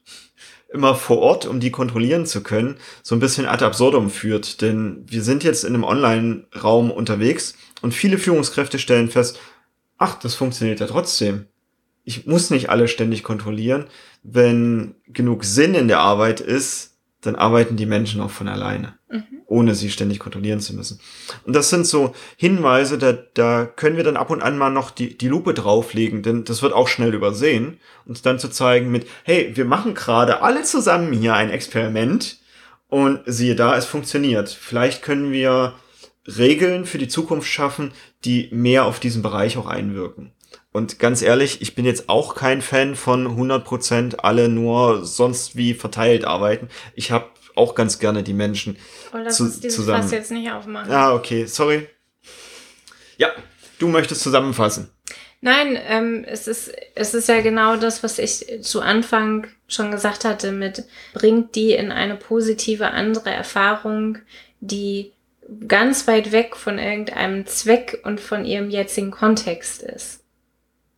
immer 0.73 0.95
vor 0.95 1.19
Ort, 1.19 1.45
um 1.45 1.59
die 1.59 1.71
kontrollieren 1.71 2.25
zu 2.25 2.41
können, 2.41 2.77
so 3.03 3.15
ein 3.15 3.19
bisschen 3.19 3.45
ad 3.45 3.63
absurdum 3.63 4.09
führt. 4.09 4.61
Denn 4.61 5.03
wir 5.07 5.21
sind 5.21 5.43
jetzt 5.43 5.63
in 5.63 5.73
einem 5.73 5.83
Online-Raum 5.83 6.91
unterwegs 6.91 7.55
und 7.81 7.93
viele 7.93 8.17
Führungskräfte 8.17 8.79
stellen 8.79 9.09
fest, 9.09 9.39
ach, 9.97 10.19
das 10.19 10.35
funktioniert 10.35 10.79
ja 10.79 10.87
trotzdem. 10.87 11.45
ich 12.03 12.25
muss 12.25 12.49
nicht 12.49 12.69
alle 12.69 12.87
ständig 12.87 13.23
kontrollieren. 13.23 13.85
Wenn 14.23 14.95
genug 15.07 15.43
Sinn 15.43 15.75
in 15.75 15.87
der 15.87 15.99
Arbeit 15.99 16.39
ist, 16.39 16.90
dann 17.21 17.35
arbeiten 17.35 17.77
die 17.77 17.85
Menschen 17.85 18.19
auch 18.19 18.31
von 18.31 18.47
alleine, 18.47 18.95
mhm. 19.09 19.23
ohne 19.45 19.75
sie 19.75 19.91
ständig 19.91 20.19
kontrollieren 20.19 20.59
zu 20.59 20.75
müssen. 20.75 20.99
Und 21.45 21.55
das 21.55 21.69
sind 21.69 21.85
so 21.85 22.13
Hinweise, 22.35 22.97
da, 22.97 23.13
da 23.13 23.65
können 23.65 23.97
wir 23.97 24.03
dann 24.03 24.17
ab 24.17 24.31
und 24.31 24.41
an 24.41 24.57
mal 24.57 24.71
noch 24.71 24.91
die, 24.91 25.17
die 25.17 25.27
Lupe 25.27 25.53
drauflegen, 25.53 26.23
denn 26.23 26.43
das 26.43 26.61
wird 26.61 26.73
auch 26.73 26.87
schnell 26.87 27.13
übersehen. 27.13 27.79
Und 28.05 28.25
dann 28.25 28.39
zu 28.39 28.49
zeigen 28.49 28.91
mit, 28.91 29.07
hey, 29.23 29.51
wir 29.53 29.65
machen 29.65 29.93
gerade 29.93 30.41
alle 30.41 30.63
zusammen 30.63 31.13
hier 31.13 31.35
ein 31.35 31.51
Experiment 31.51 32.39
und 32.89 33.21
siehe 33.25 33.55
da, 33.55 33.77
es 33.77 33.85
funktioniert. 33.85 34.49
Vielleicht 34.49 35.03
können 35.03 35.31
wir 35.31 35.75
Regeln 36.25 36.85
für 36.85 36.97
die 36.97 37.07
Zukunft 37.07 37.47
schaffen, 37.47 37.93
die 38.25 38.49
mehr 38.51 38.85
auf 38.85 38.99
diesen 38.99 39.21
Bereich 39.21 39.57
auch 39.57 39.67
einwirken. 39.67 40.31
Und 40.73 40.99
ganz 40.99 41.21
ehrlich, 41.21 41.61
ich 41.61 41.75
bin 41.75 41.85
jetzt 41.85 42.07
auch 42.07 42.35
kein 42.35 42.61
Fan 42.61 42.95
von 42.95 43.27
100% 43.27 44.17
alle 44.19 44.47
nur 44.47 45.05
sonst 45.05 45.57
wie 45.57 45.73
verteilt 45.73 46.23
arbeiten. 46.23 46.69
Ich 46.95 47.11
habe 47.11 47.27
auch 47.55 47.75
ganz 47.75 47.99
gerne 47.99 48.23
die 48.23 48.33
Menschen 48.33 48.77
oh, 49.13 49.17
lass 49.17 49.37
zu, 49.37 49.43
uns 49.43 49.59
dieses 49.59 49.75
zusammen. 49.75 50.03
Fass 50.03 50.11
jetzt 50.11 50.31
nicht 50.31 50.49
aufmachen. 50.49 50.91
Ah, 50.91 51.13
okay, 51.13 51.45
sorry. 51.45 51.87
Ja, 53.17 53.31
du 53.79 53.89
möchtest 53.89 54.21
zusammenfassen. 54.21 54.89
Nein, 55.41 55.77
ähm, 55.87 56.23
es, 56.25 56.47
ist, 56.47 56.71
es 56.93 57.13
ist 57.13 57.27
ja 57.27 57.41
genau 57.41 57.75
das, 57.75 58.03
was 58.03 58.19
ich 58.19 58.61
zu 58.61 58.81
Anfang 58.81 59.47
schon 59.67 59.91
gesagt 59.91 60.23
hatte, 60.23 60.51
mit 60.51 60.85
bringt 61.13 61.55
die 61.55 61.71
in 61.71 61.91
eine 61.91 62.15
positive 62.15 62.91
andere 62.91 63.31
Erfahrung, 63.31 64.19
die 64.59 65.13
ganz 65.67 66.07
weit 66.07 66.31
weg 66.31 66.55
von 66.55 66.77
irgendeinem 66.77 67.47
Zweck 67.47 67.99
und 68.03 68.19
von 68.19 68.45
ihrem 68.45 68.69
jetzigen 68.69 69.09
Kontext 69.11 69.81
ist. 69.81 70.20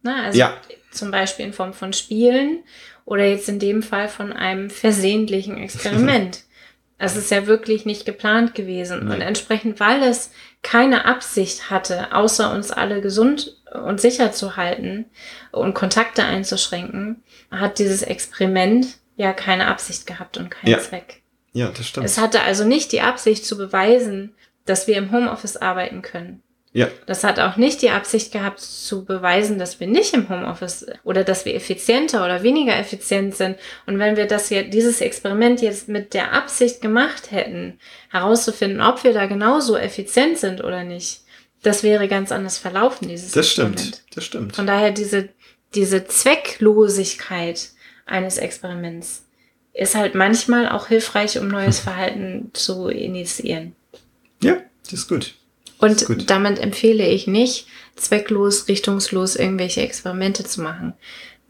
Ne? 0.03 0.15
Also 0.15 0.39
ja. 0.39 0.57
zum 0.91 1.11
Beispiel 1.11 1.45
in 1.45 1.53
Form 1.53 1.73
von 1.73 1.93
Spielen 1.93 2.63
oder 3.05 3.25
jetzt 3.25 3.49
in 3.49 3.59
dem 3.59 3.83
Fall 3.83 4.07
von 4.07 4.31
einem 4.33 4.69
versehentlichen 4.69 5.57
Experiment. 5.57 6.43
Es 6.99 7.17
ist 7.17 7.31
ja 7.31 7.47
wirklich 7.47 7.85
nicht 7.85 8.05
geplant 8.05 8.55
gewesen. 8.55 8.99
Nein. 8.99 9.15
Und 9.15 9.21
entsprechend, 9.21 9.81
weil 9.81 10.03
es 10.03 10.31
keine 10.61 11.03
Absicht 11.03 11.69
hatte, 11.69 12.13
außer 12.15 12.53
uns 12.53 12.71
alle 12.71 13.01
gesund 13.01 13.57
und 13.73 13.99
sicher 13.99 14.31
zu 14.31 14.55
halten 14.55 15.05
und 15.51 15.73
Kontakte 15.73 16.23
einzuschränken, 16.23 17.21
hat 17.51 17.79
dieses 17.79 18.03
Experiment 18.03 18.87
ja 19.17 19.33
keine 19.33 19.67
Absicht 19.67 20.07
gehabt 20.07 20.37
und 20.37 20.49
keinen 20.49 20.71
ja. 20.71 20.79
Zweck. 20.79 21.23
Ja, 21.51 21.69
das 21.75 21.87
stimmt. 21.87 22.05
Es 22.05 22.17
hatte 22.17 22.41
also 22.41 22.63
nicht 22.63 22.93
die 22.93 23.01
Absicht 23.01 23.45
zu 23.45 23.57
beweisen, 23.57 24.33
dass 24.65 24.87
wir 24.87 24.95
im 24.95 25.11
Homeoffice 25.11 25.57
arbeiten 25.57 26.01
können. 26.01 26.41
Ja. 26.75 26.87
Das 27.05 27.23
hat 27.23 27.39
auch 27.39 27.55
nicht 27.55 27.83
die 27.83 27.91
Absicht 27.91 28.31
gehabt 28.31 28.59
zu 28.59 29.05
beweisen, 29.05 29.59
dass 29.59 29.79
wir 29.79 29.85
nicht 29.85 30.13
im 30.15 30.27
Homeoffice 30.27 30.87
oder 31.03 31.23
dass 31.23 31.45
wir 31.45 31.53
effizienter 31.53 32.25
oder 32.25 32.41
weniger 32.41 32.75
effizient 32.77 33.35
sind. 33.35 33.57
Und 33.85 33.99
wenn 33.99 34.17
wir 34.17 34.25
das 34.25 34.49
jetzt, 34.49 34.73
dieses 34.73 34.99
Experiment 34.99 35.61
jetzt 35.61 35.87
mit 35.87 36.15
der 36.15 36.33
Absicht 36.33 36.81
gemacht 36.81 37.29
hätten, 37.29 37.79
herauszufinden, 38.09 38.81
ob 38.81 39.03
wir 39.03 39.13
da 39.13 39.27
genauso 39.27 39.77
effizient 39.77 40.39
sind 40.39 40.63
oder 40.63 40.83
nicht, 40.83 41.21
das 41.61 41.83
wäre 41.83 42.07
ganz 42.07 42.31
anders 42.31 42.57
verlaufen, 42.57 43.07
dieses 43.07 43.31
Das 43.31 43.45
Experiment. 43.45 43.79
stimmt, 43.79 44.03
das 44.15 44.25
stimmt. 44.25 44.55
Von 44.55 44.65
daher 44.65 44.89
diese, 44.89 45.29
diese 45.75 46.05
Zwecklosigkeit 46.05 47.69
eines 48.07 48.37
Experiments 48.37 49.25
ist 49.73 49.95
halt 49.95 50.15
manchmal 50.15 50.69
auch 50.69 50.87
hilfreich, 50.87 51.37
um 51.39 51.47
neues 51.47 51.79
Verhalten 51.79 52.49
zu 52.53 52.89
initiieren. 52.89 53.75
Ja, 54.41 54.57
das 54.83 54.93
ist 54.93 55.07
gut. 55.07 55.35
Und 55.83 56.29
damit 56.29 56.59
empfehle 56.59 57.05
ich 57.05 57.27
nicht, 57.27 57.67
zwecklos, 57.97 58.69
richtungslos 58.69 59.35
irgendwelche 59.35 59.81
Experimente 59.81 60.45
zu 60.45 60.61
machen, 60.61 60.93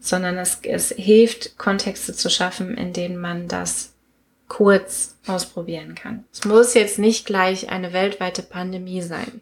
sondern 0.00 0.36
es, 0.38 0.58
es 0.62 0.88
hilft, 0.90 1.56
Kontexte 1.56 2.14
zu 2.14 2.28
schaffen, 2.28 2.76
in 2.76 2.92
denen 2.92 3.16
man 3.16 3.46
das 3.46 3.92
kurz 4.48 5.16
ausprobieren 5.28 5.94
kann. 5.94 6.24
Es 6.32 6.44
muss 6.44 6.74
jetzt 6.74 6.98
nicht 6.98 7.26
gleich 7.26 7.70
eine 7.70 7.92
weltweite 7.92 8.42
Pandemie 8.42 9.02
sein. 9.02 9.40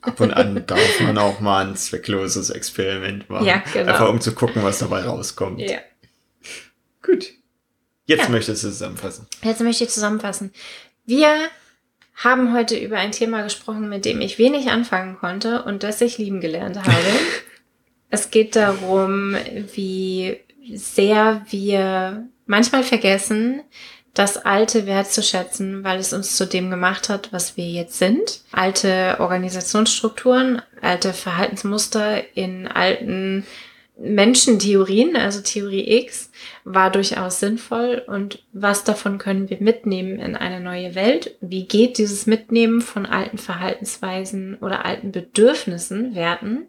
Ab 0.00 0.18
und 0.18 0.32
an 0.32 0.66
darf 0.66 1.00
man 1.00 1.16
auch 1.18 1.38
mal 1.38 1.66
ein 1.66 1.76
zweckloses 1.76 2.50
Experiment 2.50 3.30
machen. 3.30 3.46
Ja, 3.46 3.62
genau. 3.72 3.92
Einfach 3.92 4.08
um 4.08 4.20
zu 4.20 4.34
gucken, 4.34 4.64
was 4.64 4.80
dabei 4.80 5.02
rauskommt. 5.02 5.60
Ja. 5.60 5.78
Gut. 7.02 7.30
Jetzt 8.06 8.24
ja. 8.24 8.28
möchtest 8.30 8.64
du 8.64 8.68
zusammenfassen. 8.68 9.28
Jetzt 9.42 9.60
möchte 9.60 9.84
ich 9.84 9.90
zusammenfassen. 9.90 10.52
Wir 11.06 11.48
haben 12.14 12.54
heute 12.54 12.76
über 12.76 12.98
ein 12.98 13.12
Thema 13.12 13.42
gesprochen, 13.42 13.88
mit 13.88 14.04
dem 14.04 14.20
ich 14.20 14.38
wenig 14.38 14.70
anfangen 14.70 15.16
konnte 15.18 15.62
und 15.64 15.82
das 15.82 16.00
ich 16.00 16.18
lieben 16.18 16.40
gelernt 16.40 16.78
habe. 16.78 16.92
es 18.10 18.30
geht 18.30 18.56
darum, 18.56 19.36
wie 19.74 20.38
sehr 20.74 21.44
wir 21.50 22.26
manchmal 22.46 22.82
vergessen, 22.82 23.62
das 24.14 24.36
Alte 24.36 24.86
wertzuschätzen, 24.86 25.82
weil 25.82 25.98
es 25.98 26.12
uns 26.12 26.36
zu 26.36 26.46
dem 26.46 26.70
gemacht 26.70 27.08
hat, 27.08 27.32
was 27.32 27.56
wir 27.56 27.66
jetzt 27.66 27.98
sind. 27.98 28.42
Alte 28.52 29.16
Organisationsstrukturen, 29.18 30.62
alte 30.80 31.12
Verhaltensmuster 31.12 32.22
in 32.36 32.68
alten 32.68 33.44
Menschentheorien, 33.96 35.16
also 35.16 35.40
Theorie 35.40 35.98
X, 36.00 36.30
war 36.64 36.90
durchaus 36.90 37.38
sinnvoll 37.38 38.02
und 38.06 38.42
was 38.52 38.82
davon 38.82 39.18
können 39.18 39.48
wir 39.50 39.60
mitnehmen 39.60 40.18
in 40.18 40.34
eine 40.34 40.60
neue 40.60 40.94
Welt? 40.96 41.36
Wie 41.40 41.64
geht 41.66 41.98
dieses 41.98 42.26
Mitnehmen 42.26 42.80
von 42.80 43.06
alten 43.06 43.38
Verhaltensweisen 43.38 44.56
oder 44.56 44.84
alten 44.84 45.12
Bedürfnissen, 45.12 46.14
Werten 46.14 46.66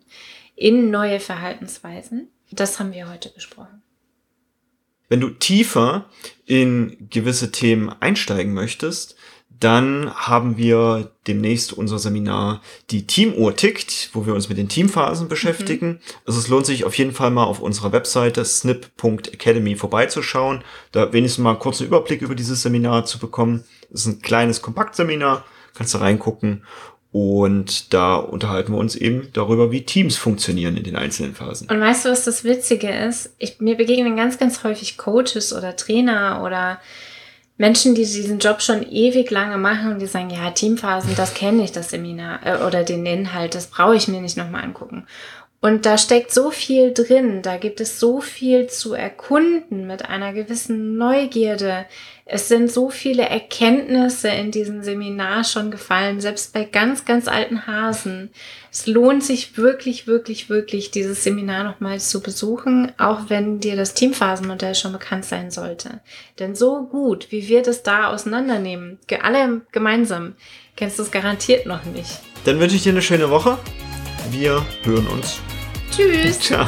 in 0.55 0.91
neue 0.91 1.19
Verhaltensweisen? 1.19 2.27
Das 2.51 2.79
haben 2.79 2.93
wir 2.93 3.09
heute 3.09 3.29
besprochen. 3.29 3.81
Wenn 5.09 5.19
du 5.19 5.29
tiefer 5.29 6.09
in 6.45 7.07
gewisse 7.09 7.51
Themen 7.51 7.89
einsteigen 7.89 8.53
möchtest, 8.53 9.15
dann 9.59 10.13
haben 10.13 10.57
wir 10.57 11.11
demnächst 11.27 11.73
unser 11.73 11.99
Seminar 11.99 12.61
Die 12.89 13.07
Teamuhr 13.07 13.55
tickt, 13.55 14.09
wo 14.13 14.25
wir 14.25 14.33
uns 14.33 14.49
mit 14.49 14.57
den 14.57 14.69
Teamphasen 14.69 15.27
beschäftigen. 15.27 15.87
Mhm. 15.87 15.99
Also 16.25 16.39
es 16.39 16.47
lohnt 16.47 16.65
sich 16.65 16.83
auf 16.83 16.97
jeden 16.97 17.13
Fall 17.13 17.31
mal 17.31 17.45
auf 17.45 17.61
unserer 17.61 17.91
Webseite 17.91 18.43
snip.academy 18.43 19.75
vorbeizuschauen, 19.75 20.63
da 20.91 21.13
wenigstens 21.13 21.43
mal 21.43 21.51
einen 21.51 21.59
kurzen 21.59 21.85
Überblick 21.87 22.21
über 22.21 22.35
dieses 22.35 22.61
Seminar 22.61 23.05
zu 23.05 23.19
bekommen. 23.19 23.63
Das 23.89 24.01
ist 24.01 24.07
ein 24.07 24.21
kleines 24.21 24.61
Kompaktseminar, 24.61 25.45
kannst 25.73 25.93
du 25.93 25.99
reingucken 25.99 26.63
und 27.15 27.93
da 27.93 28.17
unterhalten 28.17 28.73
wir 28.73 28.77
uns 28.77 28.93
eben 28.93 29.29
darüber, 29.31 29.71
wie 29.71 29.85
Teams 29.85 30.17
funktionieren 30.17 30.75
in 30.75 30.83
den 30.83 30.97
einzelnen 30.97 31.33
Phasen. 31.33 31.69
Und 31.69 31.79
weißt 31.79 32.03
du, 32.03 32.09
was 32.09 32.25
das 32.25 32.43
Witzige 32.43 32.89
ist? 32.89 33.33
Ich, 33.37 33.61
mir 33.61 33.77
begegnen 33.77 34.17
ganz, 34.17 34.37
ganz 34.37 34.65
häufig 34.65 34.97
Coaches 34.97 35.53
oder 35.53 35.77
Trainer 35.77 36.41
oder 36.43 36.81
Menschen, 37.57 37.95
die 37.95 38.01
diesen 38.01 38.39
Job 38.39 38.61
schon 38.61 38.83
ewig 38.83 39.31
lange 39.31 39.57
machen 39.57 39.93
und 39.93 39.99
die 39.99 40.07
sagen, 40.07 40.29
ja, 40.29 40.51
Teamphasen, 40.51 41.15
das 41.15 41.33
kenne 41.33 41.63
ich, 41.63 41.71
das 41.71 41.89
Seminar 41.89 42.45
äh, 42.45 42.65
oder 42.65 42.83
den 42.83 43.05
Inhalt, 43.05 43.55
das 43.55 43.67
brauche 43.67 43.95
ich 43.95 44.07
mir 44.07 44.21
nicht 44.21 44.35
nochmal 44.35 44.63
angucken. 44.63 45.07
Und 45.65 45.87
da 45.87 45.97
steckt 45.97 46.31
so 46.31 46.51
viel 46.51 46.93
drin, 46.93 47.41
da 47.41 47.57
gibt 47.57 47.81
es 47.81 47.99
so 47.99 48.21
viel 48.21 48.67
zu 48.67 48.93
erkunden 48.93 49.87
mit 49.87 50.05
einer 50.05 50.31
gewissen 50.31 50.95
Neugierde. 50.95 51.87
Es 52.23 52.49
sind 52.49 52.71
so 52.71 52.91
viele 52.91 53.23
Erkenntnisse 53.23 54.27
in 54.27 54.51
diesem 54.51 54.83
Seminar 54.83 55.43
schon 55.43 55.71
gefallen, 55.71 56.21
selbst 56.21 56.53
bei 56.53 56.65
ganz, 56.65 57.05
ganz 57.05 57.27
alten 57.27 57.65
Hasen. 57.65 58.29
Es 58.71 58.85
lohnt 58.85 59.23
sich 59.23 59.57
wirklich, 59.57 60.05
wirklich, 60.05 60.49
wirklich, 60.49 60.91
dieses 60.91 61.23
Seminar 61.23 61.63
nochmal 61.63 61.99
zu 61.99 62.21
besuchen, 62.21 62.91
auch 62.99 63.31
wenn 63.31 63.59
dir 63.59 63.75
das 63.75 63.95
Teamphasenmodell 63.95 64.75
schon 64.75 64.91
bekannt 64.91 65.25
sein 65.25 65.49
sollte. 65.49 65.99
Denn 66.37 66.53
so 66.53 66.83
gut, 66.83 67.31
wie 67.31 67.47
wir 67.47 67.63
das 67.63 67.81
da 67.81 68.13
auseinandernehmen, 68.13 68.99
alle 69.19 69.61
gemeinsam, 69.71 70.35
kennst 70.75 70.99
du 70.99 71.01
es 71.01 71.09
garantiert 71.09 71.65
noch 71.65 71.85
nicht. 71.85 72.19
Dann 72.43 72.59
wünsche 72.59 72.75
ich 72.75 72.83
dir 72.83 72.91
eine 72.91 73.01
schöne 73.01 73.31
Woche. 73.31 73.57
Wir 74.29 74.63
hören 74.83 75.07
uns. 75.07 75.39
Tschüss. 75.95 76.39
Ciao. 76.39 76.67